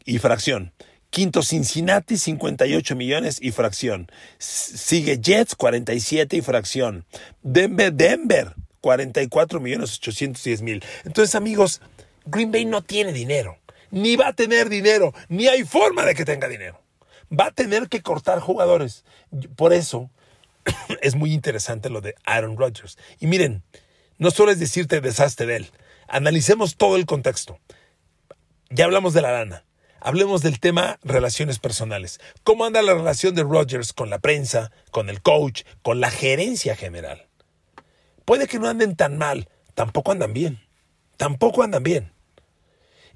y 0.05 0.19
fracción. 0.19 0.73
Quinto, 1.11 1.45
Cincinnati, 1.45 2.17
58 2.17 2.97
millones 2.97 3.39
y 3.41 3.53
fracción. 3.53 4.09
Sigue 4.39 5.21
Jets, 5.23 5.55
47 5.55 6.39
y 6.39 6.41
fracción. 6.41 7.05
Denver, 7.45 7.93
Denver, 7.93 8.57
44 8.81 9.61
millones 9.61 10.01
810 10.01 10.63
mil. 10.63 10.85
Entonces, 11.05 11.37
amigos, 11.37 11.81
Green 12.27 12.51
Bay 12.51 12.65
no 12.65 12.83
tiene 12.83 13.13
dinero. 13.13 13.59
Ni 13.93 14.17
va 14.17 14.27
a 14.27 14.33
tener 14.33 14.69
dinero. 14.69 15.15
Ni 15.29 15.47
hay 15.47 15.63
forma 15.63 16.05
de 16.05 16.17
que 16.17 16.25
tenga 16.25 16.49
dinero. 16.49 16.84
Va 17.33 17.47
a 17.47 17.53
tener 17.53 17.89
que 17.89 18.03
cortar 18.03 18.41
jugadores. 18.41 19.05
Por 19.57 19.73
eso, 19.73 20.11
es 21.03 21.15
muy 21.15 21.33
interesante 21.33 21.91
lo 21.91 22.01
de 22.01 22.15
Aaron 22.25 22.57
Rodgers. 22.57 22.99
Y 23.21 23.27
miren, 23.27 23.63
no 24.19 24.31
solo 24.31 24.53
es 24.53 24.59
decirte 24.59 25.01
desastre 25.01 25.47
de 25.47 25.57
él, 25.57 25.71
analicemos 26.09 26.77
todo 26.77 26.97
el 26.97 27.07
contexto. 27.07 27.59
Ya 28.71 28.85
hablamos 28.85 29.15
de 29.15 29.23
la 29.23 29.33
lana. 29.33 29.65
Hablemos 30.01 30.43
del 30.43 30.61
tema 30.61 30.99
relaciones 31.03 31.59
personales. 31.59 32.21
¿Cómo 32.43 32.67
anda 32.67 32.83
la 32.83 32.93
relación 32.93 33.35
de 33.35 33.43
Rodgers 33.43 33.95
con 33.95 34.11
la 34.11 34.19
prensa, 34.19 34.71
con 34.91 35.09
el 35.09 35.23
coach, 35.23 35.63
con 35.83 36.01
la 36.01 36.11
gerencia 36.11 36.77
general? 36.77 37.27
Puede 38.27 38.47
que 38.47 38.59
no 38.59 38.69
anden 38.69 38.97
tan 38.97 39.17
mal, 39.17 39.49
tampoco 39.75 40.13
andan 40.13 40.35
bien. 40.35 40.61
Tampoco 41.17 41.63
andan 41.63 41.83
bien. 41.83 42.13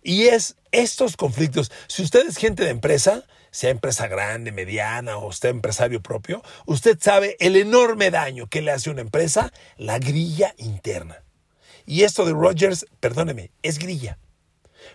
Y 0.03 0.29
es 0.29 0.57
estos 0.71 1.17
conflictos, 1.17 1.71
si 1.88 2.03
usted 2.03 2.27
es 2.27 2.37
gente 2.37 2.65
de 2.65 2.71
empresa, 2.71 3.25
sea 3.50 3.71
empresa 3.71 4.09
grande, 4.09 4.52
mediana 4.52 5.17
o 5.17 5.28
usted 5.28 5.49
empresario 5.50 6.02
propio, 6.02 6.43
usted 6.67 6.99
sabe 7.00 7.37
el 7.40 7.57
enorme 7.57 8.11
daño 8.11 8.47
que 8.49 8.62
le 8.62 8.71
hace 8.71 8.90
una 8.90 9.00
empresa 9.00 9.52
la 9.76 9.99
grilla 9.99 10.55
interna. 10.59 11.23
Y 11.87 12.02
esto 12.02 12.25
de 12.26 12.33
Rogers, 12.33 12.87
perdóneme, 13.00 13.50
es 13.62 13.78
grilla. 13.78 14.19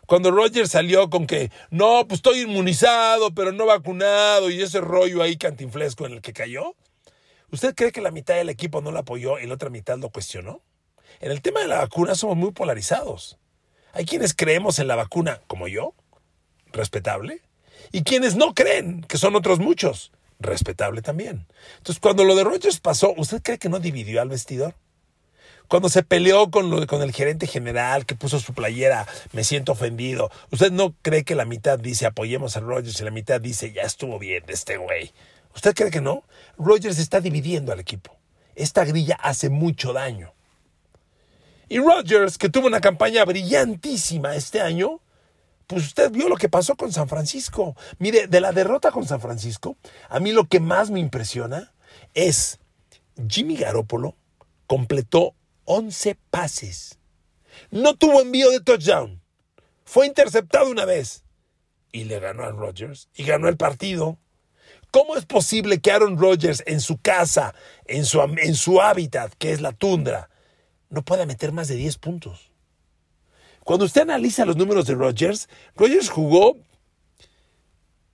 Cuando 0.06 0.32
Rogers 0.32 0.72
salió 0.72 1.10
con 1.10 1.28
que, 1.28 1.52
no, 1.70 2.08
pues 2.08 2.20
estoy 2.20 2.42
inmunizado, 2.42 3.34
pero 3.34 3.52
no 3.52 3.66
vacunado, 3.66 4.50
y 4.50 4.62
ese 4.62 4.82
rollo 4.82 5.22
ahí 5.22 5.38
cantinflesco 5.38 6.06
en 6.06 6.14
el 6.14 6.22
que 6.22 6.34
cayó, 6.34 6.76
¿usted 7.52 7.74
cree 7.74 7.92
que 7.92 8.02
la 8.02 8.12
mitad 8.12 8.36
del 8.36 8.50
equipo 8.50 8.82
no 8.82 8.92
lo 8.92 9.00
apoyó 9.00 9.40
y 9.40 9.48
la 9.48 9.56
otra 9.56 9.70
mitad 9.70 9.98
lo 9.98 10.10
cuestionó? 10.10 10.62
En 11.20 11.32
el 11.32 11.42
tema 11.42 11.62
de 11.62 11.68
la 11.68 11.78
vacuna 11.78 12.16
somos 12.16 12.38
muy 12.38 12.52
polarizados. 12.52 13.40
Hay 13.94 14.06
quienes 14.06 14.34
creemos 14.34 14.80
en 14.80 14.88
la 14.88 14.96
vacuna, 14.96 15.42
como 15.48 15.68
yo, 15.68 15.94
respetable, 16.72 17.42
y 17.92 18.04
quienes 18.04 18.36
no 18.36 18.54
creen, 18.54 19.02
que 19.08 19.18
son 19.18 19.36
otros 19.36 19.60
muchos, 19.60 20.12
respetable 20.40 21.02
también. 21.02 21.48
Entonces, 21.78 22.00
cuando 22.00 22.24
lo 22.24 22.36
de 22.36 22.44
Rogers 22.44 22.80
pasó, 22.80 23.14
¿usted 23.18 23.42
cree 23.42 23.58
que 23.58 23.70
no 23.70 23.80
dividió 23.80 24.22
al 24.22 24.30
vestidor? 24.30 24.76
Cuando 25.68 25.90
se 25.90 26.04
peleó 26.04 26.52
con, 26.52 26.70
lo, 26.70 26.86
con 26.88 27.02
el 27.02 27.12
gerente 27.12 27.48
general 27.48 28.06
que 28.06 28.16
puso 28.16 28.40
su 28.40 28.54
playera, 28.54 29.08
me 29.32 29.44
siento 29.44 29.72
ofendido. 29.72 30.30
¿Usted 30.52 30.72
no 30.72 30.94
cree 31.02 31.24
que 31.24 31.36
la 31.36 31.46
mitad 31.46 31.80
dice 31.80 32.06
apoyemos 32.06 32.58
a 32.58 32.60
Rogers 32.60 33.00
y 33.00 33.04
la 33.04 33.12
mitad 33.12 33.42
dice 33.42 33.72
ya 33.72 33.84
estuvo 33.84 34.20
bien 34.20 34.46
de 34.46 34.54
este 34.54 34.78
güey? 34.78 35.12
¿Usted 35.56 35.74
cree 35.74 35.92
que 35.92 36.02
no? 36.02 36.24
Rogers 36.58 37.00
está 37.00 37.22
dividiendo 37.22 37.72
al 37.72 37.80
equipo. 37.80 38.16
Esta 38.56 38.86
grilla 38.86 39.18
hace 39.22 39.50
mucho 39.50 39.94
daño. 39.94 40.34
Y 41.70 41.80
Rogers, 41.80 42.38
que 42.38 42.50
tuvo 42.50 42.68
una 42.68 42.82
campaña 42.82 43.26
brillantísima 43.26 44.36
este 44.36 44.62
año, 44.62 45.00
pues 45.68 45.86
usted 45.86 46.12
vio 46.12 46.30
lo 46.30 46.36
que 46.36 46.50
pasó 46.50 46.76
con 46.76 46.92
San 46.92 47.08
Francisco. 47.08 47.76
Mire, 48.00 48.28
de 48.28 48.42
la 48.42 48.52
derrota 48.52 48.92
con 48.92 49.06
San 49.06 49.22
Francisco, 49.22 49.78
a 50.10 50.20
mí 50.20 50.32
lo 50.32 50.46
que 50.46 50.60
más 50.60 50.92
me 50.92 51.00
impresiona 51.00 51.74
es 52.14 52.60
Jimmy 53.28 53.56
Garoppolo 53.56 54.16
completó 54.68 55.36
11 55.66 56.18
pases. 56.30 57.00
No 57.72 57.96
tuvo 57.96 58.22
envío 58.22 58.50
de 58.50 58.60
touchdown. 58.60 59.22
Fue 59.86 60.08
interceptado 60.08 60.70
una 60.70 60.86
vez. 60.86 61.24
Y 61.92 62.06
le 62.06 62.20
ganó 62.20 62.44
a 62.44 62.52
Rodgers. 62.52 63.10
Y 63.16 63.24
ganó 63.24 63.48
el 63.48 63.58
partido. 63.58 64.18
¿Cómo 64.92 65.16
es 65.16 65.26
posible 65.26 65.80
que 65.80 65.92
Aaron 65.92 66.18
Rodgers 66.18 66.64
en 66.66 66.80
su 66.80 66.98
casa, 66.98 67.56
en 67.86 68.06
su, 68.06 68.22
en 68.22 68.56
su 68.56 68.82
hábitat, 68.82 69.34
que 69.38 69.52
es 69.52 69.62
la 69.62 69.72
tundra, 69.72 70.30
no 70.90 71.04
pueda 71.04 71.26
meter 71.26 71.52
más 71.52 71.68
de 71.68 71.76
10 71.76 71.98
puntos? 71.98 72.53
Cuando 73.64 73.86
usted 73.86 74.02
analiza 74.02 74.46
los 74.46 74.58
números 74.58 74.86
de 74.88 74.96
Rodgers, 74.96 75.48
Rodgers 75.76 76.10
jugó, 76.10 76.58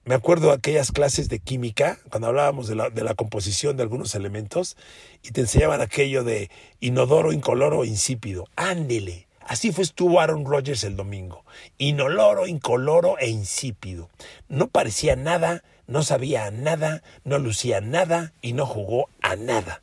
me 0.05 0.13
acuerdo 0.13 0.47
de 0.47 0.53
aquellas 0.53 0.91
clases 0.91 1.27
de 1.27 1.39
química, 1.39 1.97
cuando 2.09 2.27
hablábamos 2.27 2.67
de 2.67 2.75
la, 2.75 3.13
composición 3.15 3.75
de 3.75 3.83
algunos 3.83 4.13
elementos, 4.13 4.77
y 5.23 5.31
te 5.31 5.41
enseñaban 5.41 5.81
aquello 5.81 6.23
de 6.23 6.51
inodoro, 6.79 7.31
incoloro, 7.31 7.83
insípido. 7.83 8.47
Ándele. 8.55 9.27
Así 9.41 9.71
fue 9.71 9.83
estuvo 9.83 10.19
Aaron 10.19 10.45
Rodgers 10.45 10.83
el 10.83 10.95
domingo. 10.95 11.43
Inoloro, 11.79 12.45
incoloro 12.45 13.17
e 13.17 13.29
insípido. 13.29 14.09
No 14.47 14.67
parecía 14.67 15.15
nada, 15.15 15.63
no 15.87 16.03
sabía 16.03 16.51
nada, 16.51 17.01
no 17.23 17.39
lucía 17.39 17.81
nada 17.81 18.33
y 18.43 18.53
no 18.53 18.67
jugó 18.67 19.09
a 19.21 19.35
nada. 19.35 19.81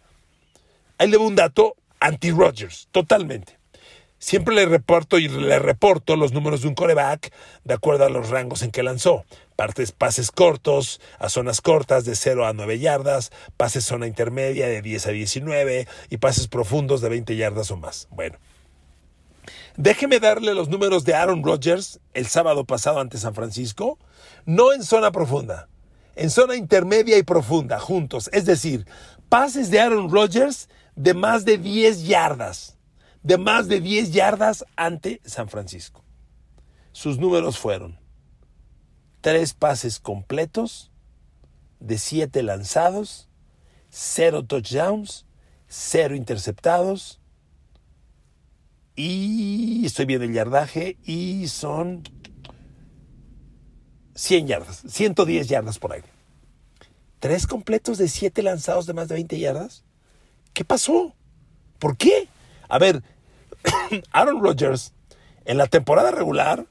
Ahí 0.98 1.08
le 1.08 1.16
un 1.16 1.34
dato 1.34 1.74
anti-Rodgers, 1.98 2.86
totalmente. 2.92 3.55
Siempre 4.18 4.54
le 4.54 4.64
reporto 4.64 5.18
y 5.18 5.28
le 5.28 5.58
reporto 5.58 6.16
los 6.16 6.32
números 6.32 6.62
de 6.62 6.68
un 6.68 6.74
coreback 6.74 7.32
de 7.64 7.74
acuerdo 7.74 8.06
a 8.06 8.08
los 8.08 8.30
rangos 8.30 8.62
en 8.62 8.70
que 8.70 8.82
lanzó. 8.82 9.24
Partes, 9.56 9.92
pases 9.92 10.30
cortos 10.30 11.00
a 11.18 11.28
zonas 11.28 11.60
cortas 11.60 12.06
de 12.06 12.16
0 12.16 12.46
a 12.46 12.54
9 12.54 12.78
yardas, 12.78 13.30
pases 13.58 13.84
zona 13.84 14.06
intermedia 14.06 14.68
de 14.68 14.80
10 14.80 15.06
a 15.06 15.10
19 15.10 15.86
y 16.08 16.16
pases 16.16 16.48
profundos 16.48 17.02
de 17.02 17.10
20 17.10 17.36
yardas 17.36 17.70
o 17.70 17.76
más. 17.76 18.08
Bueno, 18.10 18.38
déjeme 19.76 20.18
darle 20.18 20.54
los 20.54 20.70
números 20.70 21.04
de 21.04 21.14
Aaron 21.14 21.44
Rodgers 21.44 22.00
el 22.14 22.26
sábado 22.26 22.64
pasado 22.64 23.00
ante 23.00 23.18
San 23.18 23.34
Francisco, 23.34 23.98
no 24.46 24.72
en 24.72 24.82
zona 24.82 25.12
profunda, 25.12 25.68
en 26.14 26.30
zona 26.30 26.56
intermedia 26.56 27.18
y 27.18 27.22
profunda, 27.22 27.78
juntos. 27.78 28.30
Es 28.32 28.46
decir, 28.46 28.86
pases 29.28 29.70
de 29.70 29.80
Aaron 29.80 30.10
Rodgers 30.10 30.70
de 30.94 31.12
más 31.12 31.44
de 31.44 31.58
10 31.58 32.06
yardas 32.06 32.75
de 33.26 33.38
más 33.38 33.66
de 33.66 33.80
10 33.80 34.12
yardas 34.12 34.64
ante 34.76 35.20
San 35.24 35.48
Francisco. 35.48 36.04
Sus 36.92 37.18
números 37.18 37.58
fueron 37.58 37.98
tres 39.20 39.52
pases 39.52 39.98
completos, 39.98 40.92
de 41.80 41.98
siete 41.98 42.44
lanzados, 42.44 43.28
cero 43.90 44.44
touchdowns, 44.44 45.26
cero 45.66 46.14
interceptados, 46.14 47.20
y 48.94 49.84
estoy 49.84 50.06
viendo 50.06 50.24
el 50.24 50.32
yardaje, 50.32 50.96
y 51.02 51.48
son 51.48 52.04
100 54.14 54.46
yardas, 54.46 54.84
110 54.86 55.48
yardas 55.48 55.80
por 55.80 55.94
ahí. 55.94 56.02
¿Tres 57.18 57.48
completos 57.48 57.98
de 57.98 58.06
siete 58.06 58.44
lanzados 58.44 58.86
de 58.86 58.94
más 58.94 59.08
de 59.08 59.16
20 59.16 59.36
yardas? 59.36 59.82
¿Qué 60.52 60.64
pasó? 60.64 61.12
¿Por 61.80 61.96
qué? 61.96 62.28
A 62.68 62.78
ver, 62.78 63.02
Aaron 64.12 64.42
Rodgers 64.42 64.92
en 65.44 65.58
la 65.58 65.66
temporada 65.66 66.10
regular 66.10 66.66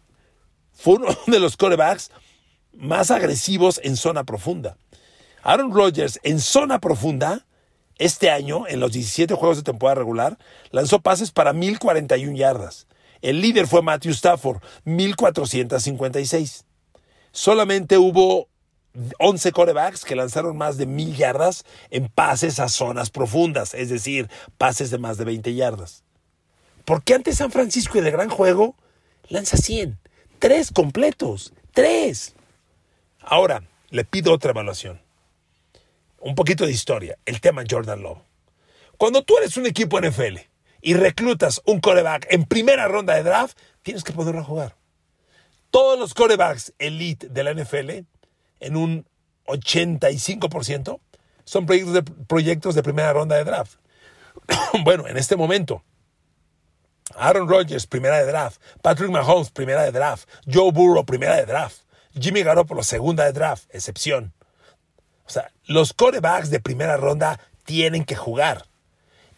fue 0.72 0.96
uno 0.96 1.08
de 1.28 1.40
los 1.40 1.58
corebacks 1.58 2.12
más 2.74 3.12
agresivos 3.12 3.80
en 3.84 3.96
zona 3.96 4.24
profunda. 4.24 4.78
Aaron 5.44 5.74
Rodgers 5.74 6.20
en 6.24 6.40
zona 6.40 6.80
profunda, 6.80 7.46
este 7.98 8.30
año, 8.30 8.68
en 8.68 8.80
los 8.80 8.92
17 8.92 9.36
juegos 9.36 9.58
de 9.58 9.64
temporada 9.64 9.96
regular, 9.96 10.38
lanzó 10.72 11.00
pases 11.00 11.32
para 11.32 11.54
1041 11.54 12.36
yardas. 12.36 12.88
El 13.22 13.42
líder 13.42 13.68
fue 13.68 13.82
Matthew 13.82 14.12
Stafford, 14.12 14.62
1456. 14.84 16.66
Solamente 17.32 17.98
hubo 17.98 18.50
11 19.20 19.52
corebacks 19.52 20.04
que 20.04 20.16
lanzaron 20.16 20.58
más 20.58 20.78
de 20.78 20.86
mil 20.86 21.16
yardas 21.16 21.64
en 21.90 22.08
pases 22.08 22.60
a 22.60 22.70
zonas 22.70 23.10
profundas, 23.10 23.74
es 23.74 23.90
decir, 23.90 24.30
pases 24.58 24.90
de 24.90 24.98
más 24.98 25.18
de 25.18 25.26
20 25.26 25.54
yardas. 25.54 26.04
¿Por 26.86 27.04
qué 27.04 27.16
ante 27.16 27.34
San 27.34 27.52
Francisco 27.52 27.98
y 27.98 28.02
de 28.02 28.12
gran 28.12 28.30
juego 28.30 28.76
lanza 29.28 29.58
100? 29.58 29.98
Tres 30.40 30.72
completos, 30.72 31.54
tres. 31.74 32.36
Ahora, 33.20 33.64
le 33.90 34.06
pido 34.06 34.32
otra 34.32 34.52
evaluación. 34.52 35.02
Un 36.20 36.36
poquito 36.36 36.66
de 36.66 36.72
historia, 36.72 37.18
el 37.26 37.42
tema 37.42 37.64
Jordan 37.70 38.04
Love. 38.04 38.20
Cuando 38.98 39.24
tú 39.24 39.38
eres 39.38 39.58
un 39.58 39.66
equipo 39.66 40.00
NFL 40.00 40.38
y 40.82 40.94
reclutas 40.94 41.62
un 41.66 41.80
coreback 41.80 42.28
en 42.30 42.46
primera 42.46 42.88
ronda 42.88 43.16
de 43.16 43.24
draft, 43.24 43.58
tienes 43.82 44.04
que 44.04 44.14
poderlo 44.14 44.44
jugar. 44.44 44.76
Todos 45.72 46.00
los 46.00 46.14
corebacks 46.14 46.74
elite 46.78 47.28
de 47.30 47.44
la 47.44 47.54
NFL, 47.54 48.06
en 48.60 48.76
un 48.76 49.08
85%, 49.48 51.00
son 51.44 51.66
proyectos 52.28 52.76
de 52.76 52.84
primera 52.84 53.12
ronda 53.12 53.36
de 53.36 53.44
draft. 53.44 53.80
bueno, 54.84 55.08
en 55.08 55.18
este 55.18 55.36
momento, 55.36 55.84
Aaron 57.14 57.48
Rodgers, 57.48 57.86
primera 57.86 58.18
de 58.18 58.26
draft. 58.26 58.60
Patrick 58.82 59.12
Mahomes, 59.12 59.52
primera 59.52 59.84
de 59.84 59.92
draft. 59.92 60.28
Joe 60.52 60.72
Burrow, 60.72 61.06
primera 61.06 61.36
de 61.36 61.46
draft. 61.46 61.78
Jimmy 62.20 62.44
Garoppolo, 62.44 62.82
segunda 62.84 63.26
de 63.26 63.34
draft, 63.34 63.66
excepción. 63.72 64.34
O 65.26 65.30
sea, 65.30 65.52
los 65.66 65.94
corebacks 65.94 66.50
de 66.50 66.60
primera 66.60 66.98
ronda 66.98 67.40
tienen 67.66 68.06
que 68.06 68.16
jugar. 68.16 68.66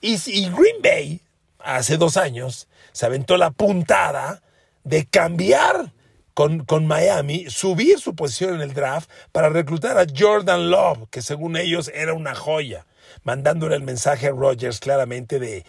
Y, 0.02 0.16
y 0.28 0.50
Green 0.50 0.82
Bay, 0.84 1.22
hace 1.60 1.98
dos 1.98 2.18
años, 2.18 2.68
se 2.92 3.06
aventó 3.06 3.38
la 3.38 3.52
puntada 3.52 4.42
de 4.84 5.06
cambiar 5.06 5.92
con, 6.34 6.66
con, 6.66 6.86
Miami, 6.86 7.50
subir 7.50 8.00
su 8.00 8.16
posición 8.16 8.56
en 8.56 8.62
el 8.62 8.74
draft 8.74 9.10
para 9.32 9.50
reclutar 9.50 9.98
a 9.98 10.06
Jordan 10.16 10.70
Love, 10.70 11.10
que 11.10 11.24
según 11.24 11.58
ellos 11.58 11.92
era 11.94 12.14
una 12.14 12.36
joya, 12.36 12.86
mandándole 13.24 13.76
el 13.76 13.82
mensaje 13.82 14.28
a 14.28 14.32
Rodgers 14.32 14.80
claramente 14.80 15.40
de 15.40 15.66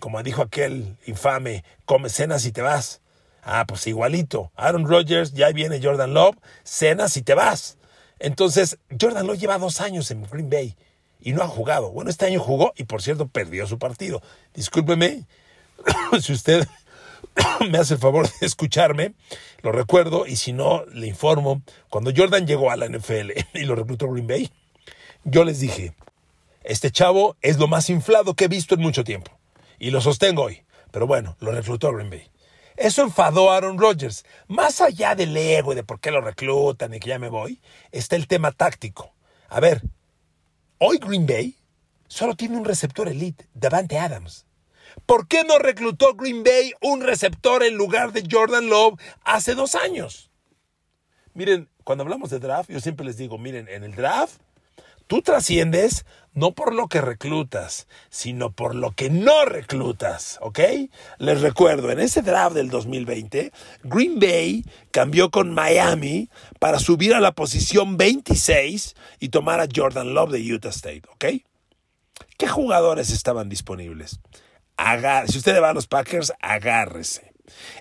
como 0.00 0.22
dijo 0.22 0.42
aquel 0.42 0.96
infame, 1.06 1.64
come 1.84 2.08
cenas 2.08 2.44
y 2.46 2.52
te 2.52 2.62
vas. 2.62 3.00
Ah, 3.42 3.64
pues 3.66 3.86
igualito. 3.86 4.52
Aaron 4.56 4.86
Rodgers, 4.86 5.32
ya 5.32 5.50
viene 5.50 5.80
Jordan 5.82 6.14
Love, 6.14 6.36
cenas 6.62 7.16
y 7.16 7.22
te 7.22 7.34
vas. 7.34 7.76
Entonces, 8.18 8.78
Jordan 9.00 9.26
Love 9.26 9.38
lleva 9.38 9.58
dos 9.58 9.80
años 9.80 10.10
en 10.10 10.22
Green 10.24 10.48
Bay 10.48 10.76
y 11.20 11.32
no 11.32 11.42
ha 11.42 11.48
jugado. 11.48 11.90
Bueno, 11.90 12.10
este 12.10 12.26
año 12.26 12.40
jugó 12.40 12.72
y 12.76 12.84
por 12.84 13.02
cierto 13.02 13.28
perdió 13.28 13.66
su 13.66 13.78
partido. 13.78 14.22
Discúlpeme 14.54 15.24
si 16.20 16.32
usted 16.32 16.66
me 17.70 17.78
hace 17.78 17.94
el 17.94 18.00
favor 18.00 18.28
de 18.40 18.46
escucharme, 18.46 19.14
lo 19.62 19.72
recuerdo 19.72 20.26
y 20.26 20.36
si 20.36 20.52
no, 20.52 20.84
le 20.86 21.08
informo. 21.08 21.62
Cuando 21.88 22.12
Jordan 22.16 22.46
llegó 22.46 22.70
a 22.70 22.76
la 22.76 22.88
NFL 22.88 23.32
y 23.54 23.64
lo 23.64 23.74
reclutó 23.74 24.08
Green 24.08 24.26
Bay, 24.26 24.50
yo 25.24 25.44
les 25.44 25.60
dije, 25.60 25.94
este 26.62 26.90
chavo 26.90 27.36
es 27.42 27.58
lo 27.58 27.66
más 27.66 27.90
inflado 27.90 28.34
que 28.34 28.44
he 28.44 28.48
visto 28.48 28.74
en 28.76 28.82
mucho 28.82 29.02
tiempo 29.02 29.32
y 29.82 29.90
lo 29.90 30.00
sostengo 30.00 30.44
hoy. 30.44 30.64
Pero 30.92 31.08
bueno, 31.08 31.36
lo 31.40 31.50
reclutó 31.50 31.92
Green 31.92 32.08
Bay. 32.08 32.30
Eso 32.76 33.02
enfadó 33.02 33.50
a 33.50 33.56
Aaron 33.56 33.78
Rodgers. 33.78 34.24
Más 34.46 34.80
allá 34.80 35.16
del 35.16 35.36
ego 35.36 35.72
y 35.72 35.74
de 35.74 35.82
por 35.82 35.98
qué 35.98 36.12
lo 36.12 36.20
reclutan 36.20 36.94
y 36.94 37.00
que 37.00 37.08
ya 37.08 37.18
me 37.18 37.28
voy, 37.28 37.60
está 37.90 38.14
el 38.14 38.28
tema 38.28 38.52
táctico. 38.52 39.12
A 39.48 39.58
ver, 39.58 39.82
hoy 40.78 40.98
Green 40.98 41.26
Bay 41.26 41.56
solo 42.06 42.36
tiene 42.36 42.56
un 42.56 42.64
receptor 42.64 43.08
elite, 43.08 43.48
Davante 43.54 43.98
Adams. 43.98 44.46
¿Por 45.04 45.26
qué 45.26 45.42
no 45.42 45.58
reclutó 45.58 46.14
Green 46.14 46.44
Bay 46.44 46.74
un 46.80 47.00
receptor 47.00 47.64
en 47.64 47.74
lugar 47.74 48.12
de 48.12 48.24
Jordan 48.30 48.68
Love 48.68 49.00
hace 49.24 49.56
dos 49.56 49.74
años? 49.74 50.30
Miren, 51.34 51.68
cuando 51.82 52.04
hablamos 52.04 52.30
de 52.30 52.38
draft, 52.38 52.70
yo 52.70 52.78
siempre 52.78 53.04
les 53.04 53.16
digo, 53.16 53.36
miren, 53.36 53.66
en 53.68 53.82
el 53.82 53.96
draft 53.96 54.40
Tú 55.12 55.20
trasciendes 55.20 56.06
no 56.32 56.52
por 56.52 56.74
lo 56.74 56.88
que 56.88 57.02
reclutas, 57.02 57.86
sino 58.08 58.50
por 58.50 58.74
lo 58.74 58.92
que 58.92 59.10
no 59.10 59.44
reclutas, 59.44 60.38
¿ok? 60.40 60.58
Les 61.18 61.42
recuerdo, 61.42 61.90
en 61.90 62.00
ese 62.00 62.22
draft 62.22 62.56
del 62.56 62.70
2020, 62.70 63.52
Green 63.82 64.18
Bay 64.18 64.64
cambió 64.90 65.30
con 65.30 65.52
Miami 65.52 66.30
para 66.58 66.78
subir 66.78 67.12
a 67.12 67.20
la 67.20 67.32
posición 67.32 67.98
26 67.98 68.94
y 69.20 69.28
tomar 69.28 69.60
a 69.60 69.68
Jordan 69.70 70.14
Love 70.14 70.30
de 70.30 70.54
Utah 70.54 70.70
State, 70.70 71.02
¿ok? 71.12 71.26
¿Qué 72.38 72.48
jugadores 72.48 73.10
estaban 73.10 73.50
disponibles? 73.50 74.18
si 75.26 75.36
usted 75.36 75.60
va 75.60 75.68
a 75.68 75.74
los 75.74 75.88
Packers, 75.88 76.32
agárrese. 76.40 77.31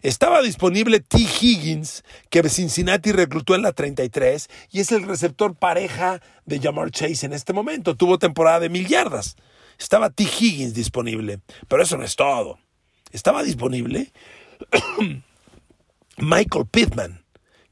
Estaba 0.02 0.42
disponible 0.42 1.00
T. 1.00 1.18
Higgins, 1.18 2.04
que 2.30 2.48
Cincinnati 2.50 3.12
reclutó 3.12 3.56
en 3.56 3.62
la 3.62 3.72
33 3.72 4.50
y 4.72 4.80
es 4.80 4.92
el 4.92 5.04
receptor 5.04 5.56
pareja 5.56 6.22
de 6.46 6.60
Jamar 6.60 6.92
Chase 6.92 7.26
en 7.26 7.34
este 7.34 7.54
momento. 7.54 7.96
Tuvo 7.96 8.18
temporada 8.18 8.60
de 8.60 8.70
mil 8.70 8.88
yardas. 8.88 9.36
Estaba 9.78 10.10
T. 10.10 10.24
Higgins 10.24 10.74
disponible, 10.74 11.40
pero 11.68 11.84
eso 11.84 11.98
no 11.98 12.04
es 12.04 12.16
todo. 12.16 12.60
Estaba 13.12 13.44
disponible 13.44 14.12
Michael 16.18 16.66
Pittman, 16.70 17.24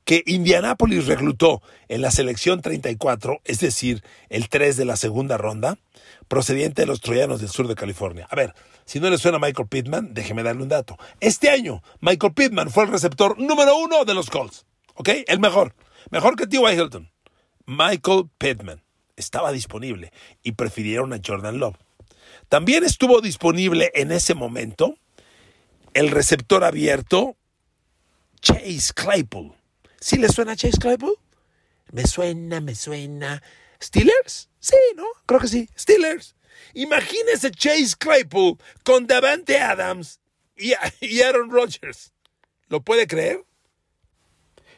que 0.04 0.24
Indianapolis 0.26 1.06
reclutó 1.06 1.62
en 1.88 2.02
la 2.02 2.12
selección 2.12 2.62
34, 2.62 3.42
es 3.46 3.60
decir, 3.60 4.04
el 4.30 4.50
3 4.50 4.78
de 4.78 4.86
la 4.86 4.96
segunda 4.96 5.38
ronda, 5.38 5.78
procediente 6.28 6.82
de 6.84 6.88
los 6.88 7.02
troyanos 7.02 7.42
del 7.42 7.50
sur 7.50 7.68
de 7.68 7.76
California. 7.76 8.28
A 8.30 8.36
ver, 8.36 8.54
si 8.90 9.00
no 9.00 9.12
le 9.12 9.20
suena 9.20 9.38
a 9.38 9.40
Michael 9.40 9.68
Pittman, 9.68 10.16
déjeme 10.16 10.42
darle 10.42 10.64
un 10.64 10.70
dato. 10.70 10.98
Este 11.20 11.52
año, 11.52 11.84
Michael 12.02 12.34
Pittman 12.34 12.72
fue 12.72 12.86
el 12.86 12.90
receptor 12.90 13.38
número 13.38 13.78
uno 13.78 14.04
de 14.04 14.16
los 14.16 14.32
Colts. 14.32 14.66
¿Ok? 14.96 15.10
El 15.28 15.40
mejor. 15.40 15.76
Mejor 16.10 16.36
que 16.36 16.48
T.Y. 16.48 16.74
Hilton. 16.74 17.12
Michael 17.68 18.32
Pittman 18.40 18.82
estaba 19.16 19.52
disponible 19.52 20.12
y 20.42 20.54
prefirieron 20.54 21.14
a 21.14 21.20
Jordan 21.24 21.60
Love. 21.60 21.76
También 22.48 22.84
estuvo 22.84 23.22
disponible 23.22 23.92
en 23.94 24.12
ese 24.12 24.34
momento 24.34 24.98
el 25.94 26.10
receptor 26.10 26.64
abierto 26.64 27.38
Chase 28.42 28.92
Claypool. 28.96 29.54
¿Sí 30.00 30.18
le 30.18 30.30
suena 30.30 30.54
a 30.54 30.56
Chase 30.56 30.80
Claypool? 30.80 31.14
Me 31.92 32.08
suena, 32.08 32.60
me 32.60 32.74
suena. 32.74 33.44
¿Steelers? 33.80 34.50
Sí, 34.60 34.78
¿no? 34.96 35.06
Creo 35.28 35.40
que 35.40 35.48
sí. 35.48 35.70
Steelers. 35.78 36.34
Imagínese 36.74 37.52
Chase 37.52 37.96
Claypool 37.98 38.58
con 38.84 39.08
Davante 39.08 39.60
Adams 39.60 40.20
y, 40.56 40.74
Aaron 41.22 41.50
Rodgers. 41.50 42.14
¿Lo 42.68 42.82
puede 42.82 43.08
creer? 43.08 43.46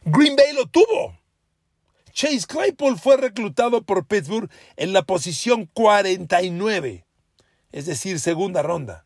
Green 0.06 0.36
Bay 0.36 0.54
lo 0.54 0.68
tuvo. 0.68 1.18
Chase 2.12 2.46
Claypool 2.48 2.98
fue 2.98 3.18
reclutado 3.18 3.84
por 3.84 4.06
Pittsburgh 4.06 4.50
en 4.76 4.94
la 4.94 5.04
posición 5.04 5.66
49, 5.68 7.06
es 7.72 7.86
decir, 7.86 8.20
segunda 8.20 8.62
ronda, 8.62 9.06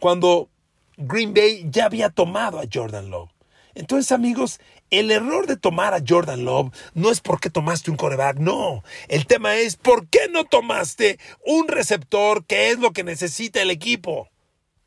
cuando 0.00 0.50
Green 0.96 1.32
Bay 1.32 1.66
ya 1.70 1.86
había 1.86 2.10
tomado 2.10 2.58
a 2.58 2.64
Jordan 2.72 3.10
Love. 3.10 3.30
Entonces, 3.74 4.10
amigos, 4.12 4.58
el 4.90 5.10
error 5.10 5.46
de 5.46 5.56
tomar 5.56 5.94
a 5.94 6.02
Jordan 6.06 6.44
Love 6.44 6.72
no 6.94 7.10
es 7.10 7.20
porque 7.20 7.50
tomaste 7.50 7.90
un 7.90 7.96
coreback, 7.96 8.38
no. 8.38 8.82
El 9.08 9.26
tema 9.26 9.56
es 9.56 9.76
por 9.76 10.08
qué 10.08 10.28
no 10.30 10.44
tomaste 10.44 11.18
un 11.44 11.68
receptor 11.68 12.44
que 12.44 12.70
es 12.70 12.78
lo 12.78 12.92
que 12.92 13.04
necesita 13.04 13.62
el 13.62 13.70
equipo. 13.70 14.28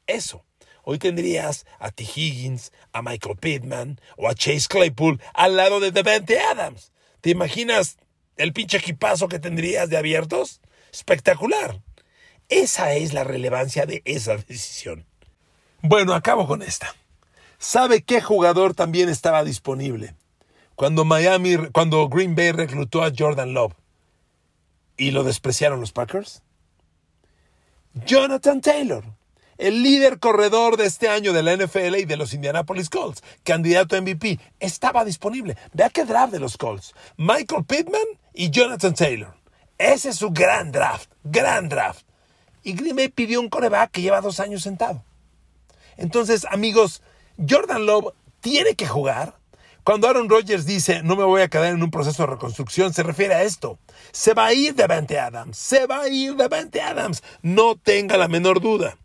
Eso. 0.07 0.45
Hoy 0.83 0.99
tendrías 0.99 1.65
a 1.79 1.91
T. 1.91 2.03
Higgins, 2.03 2.73
a 2.91 3.01
Michael 3.01 3.37
Pittman 3.37 4.01
o 4.17 4.27
a 4.27 4.35
Chase 4.35 4.67
Claypool 4.67 5.21
al 5.33 5.55
lado 5.55 5.79
de 5.79 5.91
Devante 5.91 6.39
Adams. 6.39 6.91
¿Te 7.21 7.29
imaginas 7.29 7.97
el 8.35 8.51
pinche 8.51 8.77
equipazo 8.77 9.29
que 9.29 9.39
tendrías 9.39 9.89
de 9.89 9.95
abiertos? 9.95 10.59
Espectacular. 10.91 11.81
Esa 12.49 12.93
es 12.95 13.13
la 13.13 13.23
relevancia 13.23 13.85
de 13.85 14.01
esa 14.03 14.35
decisión. 14.35 15.05
Bueno, 15.81 16.13
acabo 16.13 16.47
con 16.47 16.61
esta. 16.61 16.93
¿Sabe 17.63 18.03
qué 18.03 18.19
jugador 18.19 18.75
también 18.75 19.07
estaba 19.07 19.41
disponible? 19.45 20.17
Cuando 20.75 21.05
Miami, 21.05 21.55
cuando 21.71 22.09
Green 22.09 22.35
Bay 22.35 22.51
reclutó 22.51 23.05
a 23.05 23.11
Jordan 23.17 23.53
Love 23.53 23.71
y 24.97 25.11
lo 25.11 25.23
despreciaron 25.23 25.79
los 25.79 25.93
Packers. 25.93 26.43
Jonathan 28.05 28.59
Taylor, 28.59 29.05
el 29.57 29.81
líder 29.81 30.19
corredor 30.19 30.75
de 30.75 30.87
este 30.87 31.07
año 31.07 31.31
de 31.31 31.41
la 31.41 31.55
NFL 31.55 31.95
y 31.99 32.03
de 32.03 32.17
los 32.17 32.33
Indianapolis 32.33 32.89
Colts, 32.89 33.23
candidato 33.45 33.95
a 33.95 34.01
MVP, 34.01 34.41
estaba 34.59 35.05
disponible. 35.05 35.55
Vea 35.71 35.89
qué 35.89 36.03
draft 36.03 36.33
de 36.33 36.39
los 36.41 36.57
Colts. 36.57 36.93
Michael 37.15 37.63
Pittman 37.63 38.19
y 38.33 38.49
Jonathan 38.49 38.93
Taylor. 38.93 39.35
Ese 39.77 40.09
es 40.09 40.17
su 40.17 40.31
gran 40.31 40.73
draft, 40.73 41.09
gran 41.23 41.69
draft. 41.69 42.05
Y 42.61 42.73
Green 42.73 42.97
Bay 42.97 43.07
pidió 43.07 43.39
un 43.39 43.47
coreback 43.47 43.91
que 43.91 44.01
lleva 44.01 44.19
dos 44.19 44.41
años 44.41 44.63
sentado. 44.63 45.01
Entonces, 45.95 46.45
amigos, 46.49 47.01
Jordan 47.37 47.85
Love 47.85 48.13
tiene 48.41 48.75
que 48.75 48.87
jugar. 48.87 49.37
Cuando 49.83 50.07
Aaron 50.07 50.29
Rodgers 50.29 50.65
dice 50.65 51.03
no 51.03 51.17
me 51.17 51.25
voy 51.25 51.41
a 51.41 51.49
quedar 51.49 51.73
en 51.73 51.83
un 51.83 51.91
proceso 51.91 52.23
de 52.23 52.27
reconstrucción, 52.27 52.93
se 52.93 53.03
refiere 53.03 53.33
a 53.33 53.43
esto. 53.43 53.79
Se 54.11 54.33
va 54.33 54.47
a 54.47 54.53
ir 54.53 54.75
Davante 54.75 55.19
Adams. 55.19 55.57
Se 55.57 55.85
va 55.87 56.01
a 56.01 56.07
ir 56.07 56.35
Davante 56.35 56.81
Adams. 56.81 57.21
No 57.41 57.75
tenga 57.75 58.17
la 58.17 58.27
menor 58.27 58.61
duda. 58.61 58.97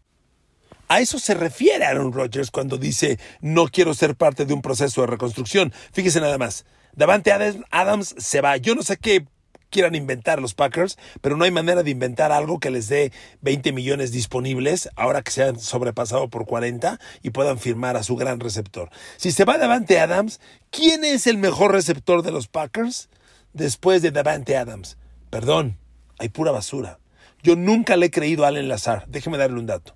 A 0.87 1.01
eso 1.01 1.19
se 1.19 1.35
refiere 1.35 1.85
Aaron 1.85 2.13
Rodgers 2.13 2.51
cuando 2.51 2.79
dice 2.79 3.19
no 3.41 3.67
quiero 3.69 3.93
ser 3.93 4.15
parte 4.15 4.47
de 4.47 4.55
un 4.55 4.63
proceso 4.63 5.01
de 5.01 5.09
reconstrucción. 5.09 5.73
Fíjese 5.93 6.21
nada 6.21 6.39
más. 6.39 6.65
Davante 6.95 7.33
Adams 7.71 8.15
se 8.17 8.41
va. 8.41 8.57
Yo 8.57 8.75
no 8.75 8.83
sé 8.83 8.97
qué 8.97 9.27
quieran 9.71 9.95
inventar 9.95 10.41
los 10.41 10.55
Packers, 10.55 10.99
pero 11.21 11.37
no 11.37 11.45
hay 11.45 11.51
manera 11.51 11.83
de 11.83 11.91
inventar 11.91 12.33
algo 12.33 12.59
que 12.59 12.71
les 12.71 12.89
dé 12.89 13.13
20 13.43 13.73
millones 13.73 14.13
disponibles 14.13 14.89
ahora 14.97 15.23
que 15.23 15.31
se 15.31 15.45
han 15.45 15.59
sobrepasado 15.59 16.29
por 16.29 16.47
40 16.47 16.99
y 17.23 17.31
puedan 17.31 17.59
firmar 17.59 17.97
a 17.97 18.03
su 18.03 18.17
gran 18.17 18.41
receptor. 18.41 18.91
Si 19.17 19.33
se 19.33 19.45
va 19.45 19.59
Davante 19.59 20.01
Adams, 20.01 20.41
¿quién 20.71 21.05
es 21.05 21.27
el 21.27 21.39
mejor 21.39 21.73
receptor 21.73 22.23
de 22.23 22.33
los 22.33 22.49
Packers 22.49 23.09
después 23.53 24.03
de 24.03 24.11
Davante 24.11 24.57
Adams? 24.57 24.97
Perdón, 25.31 25.79
hay 26.19 26.29
pura 26.29 26.53
basura. 26.53 26.99
Yo 27.43 27.55
nunca 27.55 27.97
le 27.97 28.07
he 28.07 28.11
creído 28.11 28.45
a 28.45 28.49
Allen 28.49 28.69
Lazar. 28.69 29.05
Déjeme 29.07 29.39
darle 29.39 29.61
un 29.61 29.67
dato. 29.67 29.95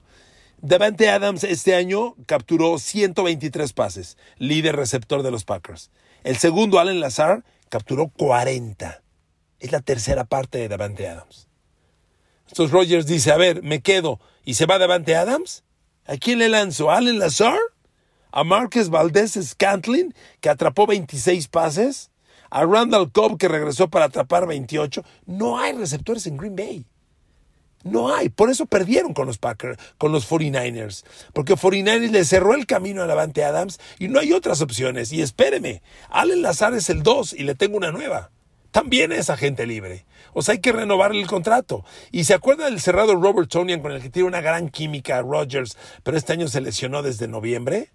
Davante 0.61 1.09
Adams 1.09 1.43
este 1.43 1.75
año 1.75 2.15
capturó 2.27 2.79
123 2.79 3.73
pases, 3.73 4.17
líder 4.39 4.77
receptor 4.77 5.25
de 5.25 5.33
los 5.33 5.45
Packers. 5.45 5.91
El 6.23 6.37
segundo, 6.37 6.79
Allen 6.79 7.01
Lazar, 7.01 7.43
capturó 7.69 8.09
40 8.09 9.02
es 9.62 9.70
la 9.70 9.81
tercera 9.81 10.25
parte 10.25 10.59
de 10.59 10.68
Davante 10.68 11.07
Adams. 11.09 11.48
Entonces 12.48 12.72
Rogers 12.72 13.07
dice, 13.07 13.31
a 13.31 13.37
ver, 13.37 13.62
me 13.62 13.81
quedo 13.81 14.20
y 14.44 14.55
se 14.55 14.66
va 14.66 14.79
Davante 14.79 15.14
Adams. 15.14 15.62
¿A 16.05 16.16
quién 16.16 16.40
le 16.40 16.48
lanzo? 16.48 16.90
¿A 16.90 16.96
Allen 16.96 17.20
Lazar? 17.20 17.59
¿A 18.33 18.42
Marcus 18.42 18.90
Valdez 18.90 19.38
Scantlin, 19.40 20.14
que 20.40 20.51
atrapó 20.51 20.87
26 20.87 21.46
pases? 21.46 22.11
¿A 22.51 22.64
Randall 22.64 23.12
Cobb, 23.12 23.38
que 23.38 23.46
regresó 23.46 23.88
para 23.88 24.07
atrapar 24.07 24.48
28? 24.48 25.05
No 25.27 25.61
hay 25.61 25.75
receptores 25.75 26.27
en 26.27 26.37
Green 26.37 26.57
Bay. 26.57 26.85
No 27.85 28.12
hay. 28.12 28.31
Por 28.31 28.51
eso 28.51 28.66
perdieron 28.66 29.14
con 29.14 29.27
los 29.27 29.38
Packers, 29.38 29.79
con 29.96 30.11
los 30.11 30.29
49ers. 30.29 31.05
Porque 31.33 31.55
49ers 31.55 32.11
le 32.11 32.25
cerró 32.25 32.55
el 32.55 32.66
camino 32.66 33.03
a 33.03 33.07
Davante 33.07 33.44
Adams 33.44 33.79
y 34.01 34.09
no 34.09 34.18
hay 34.18 34.33
otras 34.33 34.61
opciones. 34.61 35.12
Y 35.12 35.22
espéreme, 35.22 35.83
Allen 36.11 36.42
Lazar 36.42 36.75
es 36.75 36.90
el 36.90 37.05
2 37.05 37.35
y 37.35 37.44
le 37.44 37.55
tengo 37.55 37.77
una 37.77 37.92
nueva 37.92 38.32
también 38.73 39.13
es 39.13 39.31
agente 39.31 39.67
libre. 39.67 40.07
O 40.33 40.43
sea, 40.43 40.55
hay 40.55 40.61
que 40.61 40.73
renovarle 40.73 41.21
el 41.21 41.29
contrato. 41.29 41.85
Y 42.11 42.25
se 42.25 42.35
acuerda 42.35 42.65
del 42.65 42.81
cerrado 42.81 43.15
Robert 43.15 43.49
Tonian 43.49 43.81
con 43.81 43.93
el 43.93 44.03
que 44.03 44.11
tiene 44.11 44.27
una 44.27 44.41
gran 44.41 44.71
química 44.71 45.21
Rogers, 45.21 45.77
pero 46.03 46.17
este 46.17 46.33
año 46.33 46.49
se 46.49 46.63
lesionó 46.63 47.03
desde 47.03 47.29
noviembre. 47.29 47.91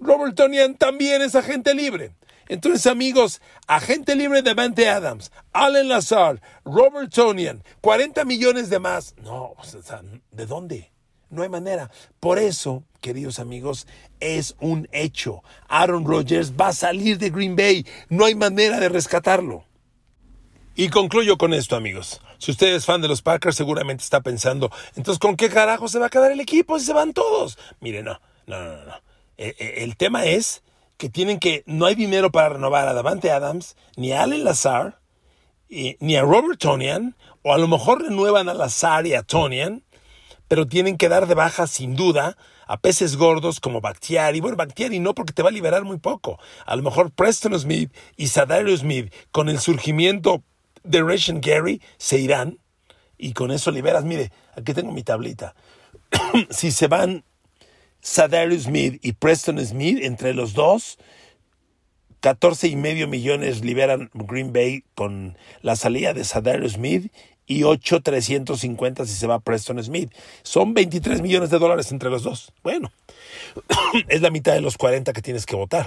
Robert 0.00 0.34
Tonian 0.34 0.74
también 0.74 1.22
es 1.22 1.34
agente 1.34 1.74
libre. 1.74 2.12
Entonces, 2.48 2.86
amigos, 2.86 3.40
agente 3.66 4.14
libre 4.14 4.42
de 4.42 4.54
Vante 4.54 4.88
Adams, 4.88 5.32
Allen 5.52 5.88
Lazar, 5.88 6.40
Robert 6.64 7.12
Tonian, 7.12 7.62
40 7.80 8.24
millones 8.24 8.68
de 8.68 8.78
más. 8.78 9.14
No, 9.22 9.54
o 9.56 9.64
sea, 9.64 10.02
¿de 10.30 10.46
dónde? 10.46 10.92
No 11.28 11.42
hay 11.42 11.48
manera. 11.48 11.90
Por 12.20 12.38
eso, 12.38 12.84
queridos 13.00 13.40
amigos, 13.40 13.86
es 14.20 14.54
un 14.60 14.88
hecho. 14.92 15.42
Aaron 15.68 16.04
Rodgers 16.04 16.52
va 16.52 16.68
a 16.68 16.72
salir 16.72 17.18
de 17.18 17.30
Green 17.30 17.56
Bay. 17.56 17.84
No 18.08 18.24
hay 18.24 18.36
manera 18.36 18.78
de 18.78 18.88
rescatarlo. 18.88 19.65
Y 20.78 20.90
concluyo 20.90 21.38
con 21.38 21.54
esto, 21.54 21.74
amigos. 21.74 22.20
Si 22.36 22.50
usted 22.50 22.74
es 22.74 22.84
fan 22.84 23.00
de 23.00 23.08
los 23.08 23.22
Packers, 23.22 23.56
seguramente 23.56 24.04
está 24.04 24.20
pensando, 24.20 24.70
entonces, 24.94 25.18
¿con 25.18 25.34
qué 25.34 25.48
carajo 25.48 25.88
se 25.88 25.98
va 25.98 26.06
a 26.06 26.10
quedar 26.10 26.30
el 26.30 26.40
equipo 26.40 26.78
si 26.78 26.84
se 26.84 26.92
van 26.92 27.14
todos? 27.14 27.58
Mire, 27.80 28.02
no, 28.02 28.20
no, 28.46 28.62
no, 28.62 28.84
no. 28.84 28.94
Eh, 29.38 29.56
eh, 29.58 29.74
el 29.78 29.96
tema 29.96 30.26
es 30.26 30.62
que 30.98 31.08
tienen 31.08 31.38
que, 31.38 31.62
no 31.64 31.86
hay 31.86 31.94
dinero 31.94 32.30
para 32.30 32.50
renovar 32.50 32.86
a 32.88 32.92
Davante 32.92 33.30
Adams, 33.30 33.74
ni 33.96 34.12
a 34.12 34.22
Allen 34.22 34.44
Lazar, 34.44 35.00
ni 35.70 36.16
a 36.16 36.20
Robert 36.20 36.58
Tonian, 36.58 37.16
o 37.40 37.54
a 37.54 37.58
lo 37.58 37.68
mejor 37.68 38.02
renuevan 38.02 38.50
a 38.50 38.54
Lazar 38.54 39.06
y 39.06 39.14
a 39.14 39.22
Tonian, 39.22 39.82
pero 40.46 40.66
tienen 40.66 40.98
que 40.98 41.08
dar 41.08 41.26
de 41.26 41.34
baja 41.34 41.66
sin 41.66 41.96
duda 41.96 42.36
a 42.66 42.76
peces 42.76 43.16
gordos 43.16 43.60
como 43.60 43.80
Bakhtiari. 43.80 44.40
Bueno, 44.40 44.58
Bakhtiari 44.58 44.98
no, 44.98 45.14
porque 45.14 45.32
te 45.32 45.42
va 45.42 45.48
a 45.48 45.52
liberar 45.52 45.84
muy 45.84 45.96
poco. 45.96 46.38
A 46.66 46.76
lo 46.76 46.82
mejor 46.82 47.12
Preston 47.12 47.58
Smith 47.58 47.94
y 48.18 48.26
Sadario 48.26 48.76
Smith, 48.76 49.10
con 49.32 49.48
el 49.48 49.58
surgimiento 49.58 50.44
de 50.86 51.02
Ration 51.02 51.40
Gary 51.40 51.80
se 51.98 52.18
irán 52.18 52.58
y 53.18 53.32
con 53.32 53.50
eso 53.50 53.70
liberas. 53.70 54.04
Mire, 54.04 54.30
aquí 54.54 54.74
tengo 54.74 54.92
mi 54.92 55.02
tablita. 55.02 55.54
si 56.50 56.70
se 56.70 56.86
van 56.86 57.24
Sadarius 58.00 58.64
Smith 58.64 59.00
y 59.02 59.12
Preston 59.12 59.64
Smith, 59.64 59.98
entre 60.02 60.34
los 60.34 60.54
dos, 60.54 60.98
14 62.20 62.68
y 62.68 62.76
medio 62.76 63.08
millones 63.08 63.64
liberan 63.64 64.10
Green 64.14 64.52
Bay 64.52 64.84
con 64.94 65.36
la 65.62 65.76
salida 65.76 66.12
de 66.14 66.24
Sadarius 66.24 66.74
Smith 66.74 67.12
y 67.46 67.62
8,350 67.62 69.06
si 69.06 69.12
se 69.12 69.26
va 69.26 69.40
Preston 69.40 69.82
Smith. 69.82 70.12
Son 70.42 70.74
23 70.74 71.22
millones 71.22 71.50
de 71.50 71.58
dólares 71.58 71.92
entre 71.92 72.10
los 72.10 72.22
dos. 72.22 72.52
Bueno, 72.62 72.90
es 74.08 74.22
la 74.22 74.30
mitad 74.30 74.54
de 74.54 74.60
los 74.60 74.76
40 74.76 75.12
que 75.12 75.22
tienes 75.22 75.46
que 75.46 75.56
votar 75.56 75.86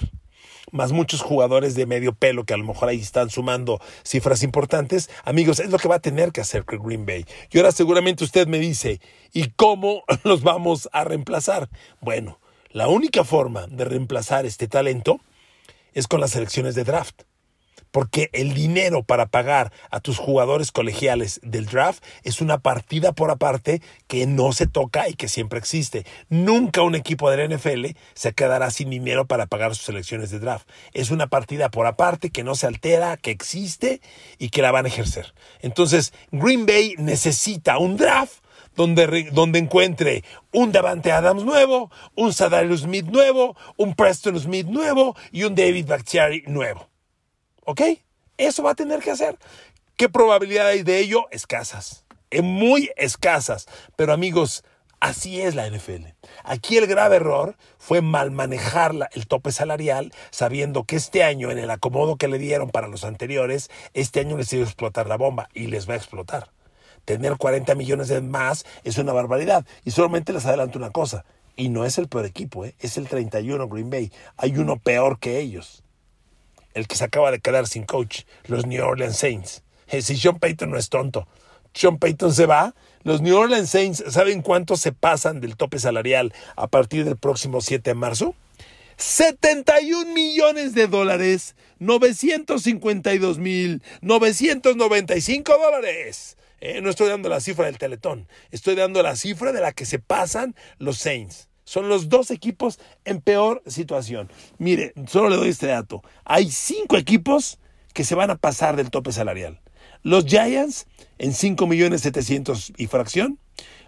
más 0.72 0.92
muchos 0.92 1.22
jugadores 1.22 1.76
de 1.76 1.86
medio 1.86 2.14
pelo 2.14 2.44
que 2.44 2.54
a 2.54 2.58
lo 2.58 2.66
mejor 2.66 2.90
ahí 2.90 3.00
están 3.00 3.30
sumando 3.30 3.80
cifras 4.04 4.44
importantes, 4.44 5.10
amigos, 5.24 5.60
es 5.60 5.70
lo 5.70 5.78
que 5.78 5.88
va 5.88 5.96
a 5.96 6.02
tener 6.02 6.32
que 6.32 6.42
hacer 6.42 6.64
Green 6.66 7.06
Bay. 7.06 7.26
Y 7.52 7.58
ahora 7.58 7.72
seguramente 7.72 8.24
usted 8.24 8.48
me 8.48 8.60
dice, 8.60 9.00
¿y 9.34 9.50
cómo 9.50 10.04
los 10.24 10.42
vamos 10.42 10.90
a 10.92 11.04
reemplazar? 11.04 11.70
Bueno, 12.02 12.40
la 12.70 12.88
única 12.88 13.24
forma 13.24 13.68
de 13.68 13.86
reemplazar 13.86 14.46
este 14.46 14.68
talento 14.68 15.20
es 15.94 16.08
con 16.08 16.22
las 16.22 16.36
elecciones 16.36 16.76
de 16.76 16.84
draft 16.84 17.24
porque 17.92 18.30
el 18.34 18.54
dinero 18.54 19.04
para 19.04 19.28
pagar 19.28 19.72
a 19.90 20.00
tus 20.00 20.18
jugadores 20.18 20.72
colegiales 20.72 21.40
del 21.44 21.66
draft 21.66 22.04
es 22.24 22.42
una 22.42 22.60
partida 22.60 23.12
por 23.12 23.32
aparte 23.32 23.82
que 24.08 24.26
no 24.26 24.52
se 24.54 24.68
toca 24.68 25.10
y 25.10 25.14
que 25.14 25.28
siempre 25.28 25.60
existe. 25.60 26.06
Nunca 26.30 26.82
un 26.82 26.96
equipo 26.96 27.30
del 27.30 27.56
NFL 27.56 27.98
se 28.14 28.34
quedará 28.34 28.72
sin 28.72 28.90
dinero 28.90 29.26
para 29.26 29.48
pagar 29.48 29.76
sus 29.76 29.86
selecciones 29.86 30.32
de 30.32 30.40
draft. 30.40 30.68
Es 30.94 31.12
una 31.12 31.28
partida 31.28 31.70
por 31.70 31.86
aparte 31.86 32.30
que 32.30 32.44
no 32.44 32.56
se 32.56 32.68
altera, 32.68 33.18
que 33.18 33.32
existe 33.32 34.02
y 34.38 34.50
que 34.50 34.62
la 34.62 34.72
van 34.72 34.86
a 34.86 34.90
ejercer. 34.90 35.34
Entonces, 35.62 36.14
Green 36.32 36.66
Bay 36.66 36.96
necesita 36.98 37.78
un 37.78 37.98
draft 37.98 38.44
donde, 38.76 39.30
donde, 39.32 39.60
encuentre 39.60 40.24
un 40.54 40.72
Davante 40.72 41.12
Adams 41.12 41.44
nuevo, 41.44 41.92
un 42.16 42.34
Sadarius 42.34 42.82
Smith 42.82 43.06
nuevo, 43.06 43.58
un 43.78 43.94
Preston 43.94 44.40
Smith 44.40 44.68
nuevo 44.68 45.16
y 45.32 45.44
un 45.44 45.56
David 45.56 45.88
Bakhtiari 45.88 46.44
nuevo. 46.48 46.89
¿Ok? 47.70 47.82
Eso 48.36 48.64
va 48.64 48.72
a 48.72 48.76
tener 48.76 49.00
que 49.00 49.12
hacer. 49.12 49.38
¿Qué 49.96 50.10
probabilidad 50.10 50.66
hay 50.66 50.82
de 50.82 50.98
ello? 50.98 51.28
Escasas. 51.30 52.04
Muy 52.42 52.90
escasas. 52.98 53.68
Pero 53.96 54.12
amigos, 54.12 54.64
Así 55.02 55.40
es 55.40 55.56
la 55.56 55.70
NFL. 55.70 56.08
Aquí 56.44 56.76
el 56.78 56.86
grave 56.86 57.18
error 57.18 57.56
fue 57.78 58.02
mal 58.02 58.32
manejar 58.32 58.94
el 59.14 59.28
tope 59.28 59.54
salarial, 59.54 60.12
sabiendo 60.30 60.84
que 60.84 60.98
este 60.98 61.24
año, 61.24 61.52
en 61.52 61.58
el 61.58 61.70
acomodo 61.70 62.18
que 62.18 62.28
le 62.28 62.38
dieron 62.38 62.70
para 62.70 62.90
los 62.90 63.06
anteriores, 63.06 63.70
este 63.94 64.20
año 64.20 64.36
les 64.36 64.52
iba 64.52 64.64
a 64.64 64.66
explotar 64.66 65.08
la 65.08 65.16
bomba 65.16 65.48
y 65.54 65.68
les 65.68 65.88
va 65.88 65.94
a 65.94 65.98
explotar. 65.98 66.52
Tener 67.06 67.38
40 67.38 67.76
millones 67.76 68.10
de 68.10 68.20
más 68.20 68.66
es 68.84 68.98
una 68.98 69.14
barbaridad. 69.14 69.66
Y 69.86 69.92
solamente 69.92 70.34
les 70.34 70.46
adelanto 70.46 70.78
una 70.78 70.90
cosa, 70.90 71.24
y 71.56 71.70
no 71.70 71.86
es 71.86 71.98
el 71.98 72.10
peor 72.10 72.26
equipo, 72.26 72.66
¿eh? 72.66 72.76
es 72.80 72.98
el 72.98 73.08
31 73.08 73.70
Green 73.70 73.90
Bay. 73.90 74.12
Hay 74.36 74.58
uno 74.58 74.80
peor 74.80 75.18
que 75.18 75.40
ellos 75.40 75.84
el 76.74 76.88
que 76.88 76.96
se 76.96 77.04
acaba 77.04 77.32
de 77.32 77.40
quedar 77.40 77.68
sin 77.68 77.86
coach, 77.86 78.22
los 78.46 78.66
New 78.66 78.84
Orleans 78.84 79.18
Saints. 79.18 79.64
Si 79.88 80.18
Sean 80.18 80.40
Payton 80.40 80.70
no 80.70 80.78
es 80.78 80.90
tonto, 80.90 81.28
Sean 81.74 81.98
Payton 81.98 82.34
se 82.34 82.46
va, 82.46 82.76
los 83.04 83.22
New 83.22 83.36
Orleans 83.36 83.70
Saints, 83.70 84.04
¿saben 84.10 84.42
cuánto 84.42 84.78
se 84.78 84.92
pasan 84.92 85.42
del 85.42 85.56
tope 85.56 85.80
salarial 85.80 86.34
a 86.56 86.68
partir 86.68 87.06
del 87.06 87.18
próximo 87.18 87.62
7 87.62 87.90
de 87.90 87.96
marzo? 87.96 88.36
71 88.98 90.14
millones 90.14 90.74
de 90.74 90.88
dólares, 90.88 91.56
952 91.80 93.38
mil 93.38 93.82
995 94.02 95.58
dólares. 95.58 96.38
Eh, 96.62 96.82
no 96.82 96.90
estoy 96.90 97.08
dando 97.08 97.30
la 97.30 97.40
cifra 97.40 97.66
del 97.66 97.78
teletón, 97.78 98.28
estoy 98.52 98.76
dando 98.76 99.02
la 99.02 99.16
cifra 99.16 99.54
de 99.54 99.62
la 99.62 99.72
que 99.72 99.86
se 99.86 100.00
pasan 100.00 100.56
los 100.78 100.98
Saints. 100.98 101.49
Son 101.70 101.88
los 101.88 102.10
dos 102.10 102.32
equipos 102.32 102.80
en 103.06 103.22
peor 103.22 103.62
situación. 103.68 104.32
Mire, 104.58 104.92
solo 105.06 105.30
le 105.30 105.36
doy 105.36 105.50
este 105.50 105.68
dato. 105.68 106.02
Hay 106.26 106.50
cinco 106.50 106.98
equipos 106.98 107.60
que 107.94 108.04
se 108.04 108.16
van 108.16 108.32
a 108.32 108.38
pasar 108.38 108.76
del 108.76 108.90
tope 108.90 109.12
salarial. 109.12 109.62
Los 110.02 110.26
Giants 110.26 110.88
en 111.20 111.32
5 111.32 111.68
millones 111.68 112.02
700 112.02 112.74
y 112.76 112.88
fracción. 112.88 113.38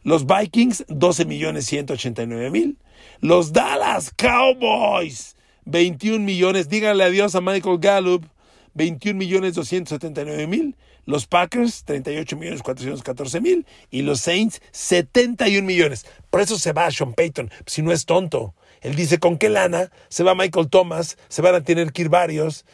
Los 0.03 0.27
Vikings 0.27 0.85
12 0.89 1.25
millones 1.25 1.65
189 1.65 2.51
mil. 2.51 2.77
Los 3.19 3.51
Dallas 3.51 4.11
Cowboys 4.15 5.35
21 5.65 6.23
millones. 6.23 6.69
Díganle 6.69 7.03
adiós 7.03 7.33
a 7.33 7.41
Michael 7.41 7.79
Gallup 7.79 8.27
21 8.75 9.17
millones 9.17 9.55
279 9.55 10.45
mil 10.45 10.75
los 11.05 11.27
Packers 11.27 11.83
38 11.85 12.37
millones 12.37 12.61
414 12.61 13.41
mil 13.41 13.65
y 13.89 14.01
los 14.01 14.21
Saints 14.21 14.61
71 14.71 15.65
millones. 15.65 16.05
Por 16.29 16.41
eso 16.41 16.57
se 16.57 16.73
va 16.73 16.91
Sean 16.91 17.13
Payton, 17.13 17.51
si 17.65 17.81
no 17.81 17.91
es 17.91 18.05
tonto. 18.05 18.53
Él 18.81 18.95
dice, 18.95 19.19
¿con 19.19 19.37
qué 19.37 19.49
lana? 19.49 19.91
Se 20.09 20.23
va 20.23 20.35
Michael 20.35 20.69
Thomas, 20.69 21.17
se 21.29 21.41
van 21.41 21.55
a 21.55 21.63
tener 21.63 21.91
que 21.91 22.03
ir 22.03 22.09
varios, 22.09 22.65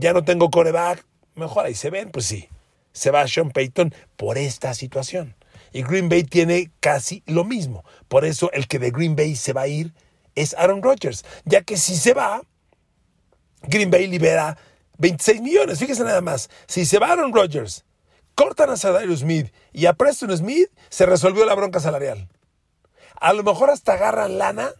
ya 0.00 0.12
no 0.12 0.24
tengo 0.24 0.50
coreback. 0.50 1.04
Mejor 1.34 1.66
ahí 1.66 1.74
se 1.74 1.90
ven, 1.90 2.10
pues 2.10 2.26
sí. 2.26 2.48
Se 2.92 3.10
va 3.10 3.26
Sean 3.26 3.50
Payton 3.50 3.94
por 4.16 4.38
esta 4.38 4.74
situación. 4.74 5.34
Y 5.72 5.82
Green 5.82 6.08
Bay 6.08 6.24
tiene 6.24 6.70
casi 6.80 7.22
lo 7.26 7.44
mismo. 7.44 7.84
Por 8.08 8.24
eso 8.24 8.50
el 8.52 8.66
que 8.66 8.78
de 8.78 8.90
Green 8.90 9.16
Bay 9.16 9.36
se 9.36 9.52
va 9.52 9.62
a 9.62 9.68
ir 9.68 9.92
es 10.34 10.54
Aaron 10.54 10.82
Rodgers. 10.82 11.24
Ya 11.44 11.62
que 11.62 11.76
si 11.76 11.96
se 11.96 12.14
va, 12.14 12.42
Green 13.62 13.90
Bay 13.90 14.06
libera 14.06 14.58
26 15.02 15.42
millones, 15.42 15.80
fíjese 15.80 16.04
nada 16.04 16.20
más. 16.20 16.48
Si 16.68 16.86
se 16.86 17.00
va 17.00 17.10
Aaron 17.10 17.34
Rodgers, 17.34 17.84
cortan 18.36 18.70
a 18.70 18.76
Sadarius 18.76 19.20
Smith 19.20 19.52
y 19.72 19.86
a 19.86 19.94
Preston 19.94 20.34
Smith, 20.36 20.68
se 20.90 21.06
resolvió 21.06 21.44
la 21.44 21.56
bronca 21.56 21.80
salarial. 21.80 22.28
A 23.16 23.32
lo 23.32 23.42
mejor 23.42 23.70
hasta 23.70 23.94
agarran 23.94 24.38
lana 24.38 24.70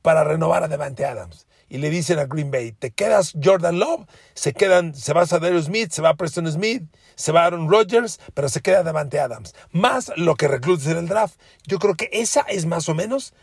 para 0.00 0.24
renovar 0.24 0.62
a 0.62 0.68
Devante 0.68 1.04
Adams. 1.04 1.46
Y 1.68 1.78
le 1.78 1.90
dicen 1.90 2.18
a 2.18 2.24
Green 2.24 2.50
Bay, 2.50 2.72
te 2.72 2.92
quedas 2.92 3.34
Jordan 3.42 3.78
Love, 3.78 4.06
se 4.32 4.54
quedan, 4.54 4.94
se 4.94 5.12
va 5.12 5.26
Sadarius 5.26 5.66
Smith, 5.66 5.90
se 5.90 6.00
va 6.00 6.14
Preston 6.14 6.50
Smith, 6.50 6.84
se 7.14 7.30
va 7.30 7.44
Aaron 7.44 7.70
Rodgers, 7.70 8.20
pero 8.32 8.48
se 8.48 8.62
queda 8.62 8.82
Devante 8.82 9.20
Adams. 9.20 9.54
Más 9.70 10.12
lo 10.16 10.34
que 10.34 10.48
reclutes 10.48 10.86
en 10.86 10.96
el 10.96 11.08
draft. 11.08 11.38
Yo 11.66 11.78
creo 11.78 11.94
que 11.94 12.08
esa 12.12 12.40
es 12.40 12.64
más 12.64 12.88
o 12.88 12.94
menos 12.94 13.34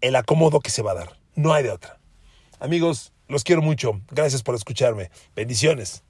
el 0.00 0.16
acomodo 0.16 0.60
que 0.60 0.70
se 0.70 0.80
va 0.80 0.92
a 0.92 0.94
dar. 0.94 1.18
No 1.34 1.52
hay 1.52 1.64
de 1.64 1.70
otra. 1.70 1.98
Amigos, 2.60 3.12
los 3.30 3.44
quiero 3.44 3.62
mucho. 3.62 4.00
Gracias 4.10 4.42
por 4.42 4.54
escucharme. 4.54 5.10
Bendiciones. 5.34 6.02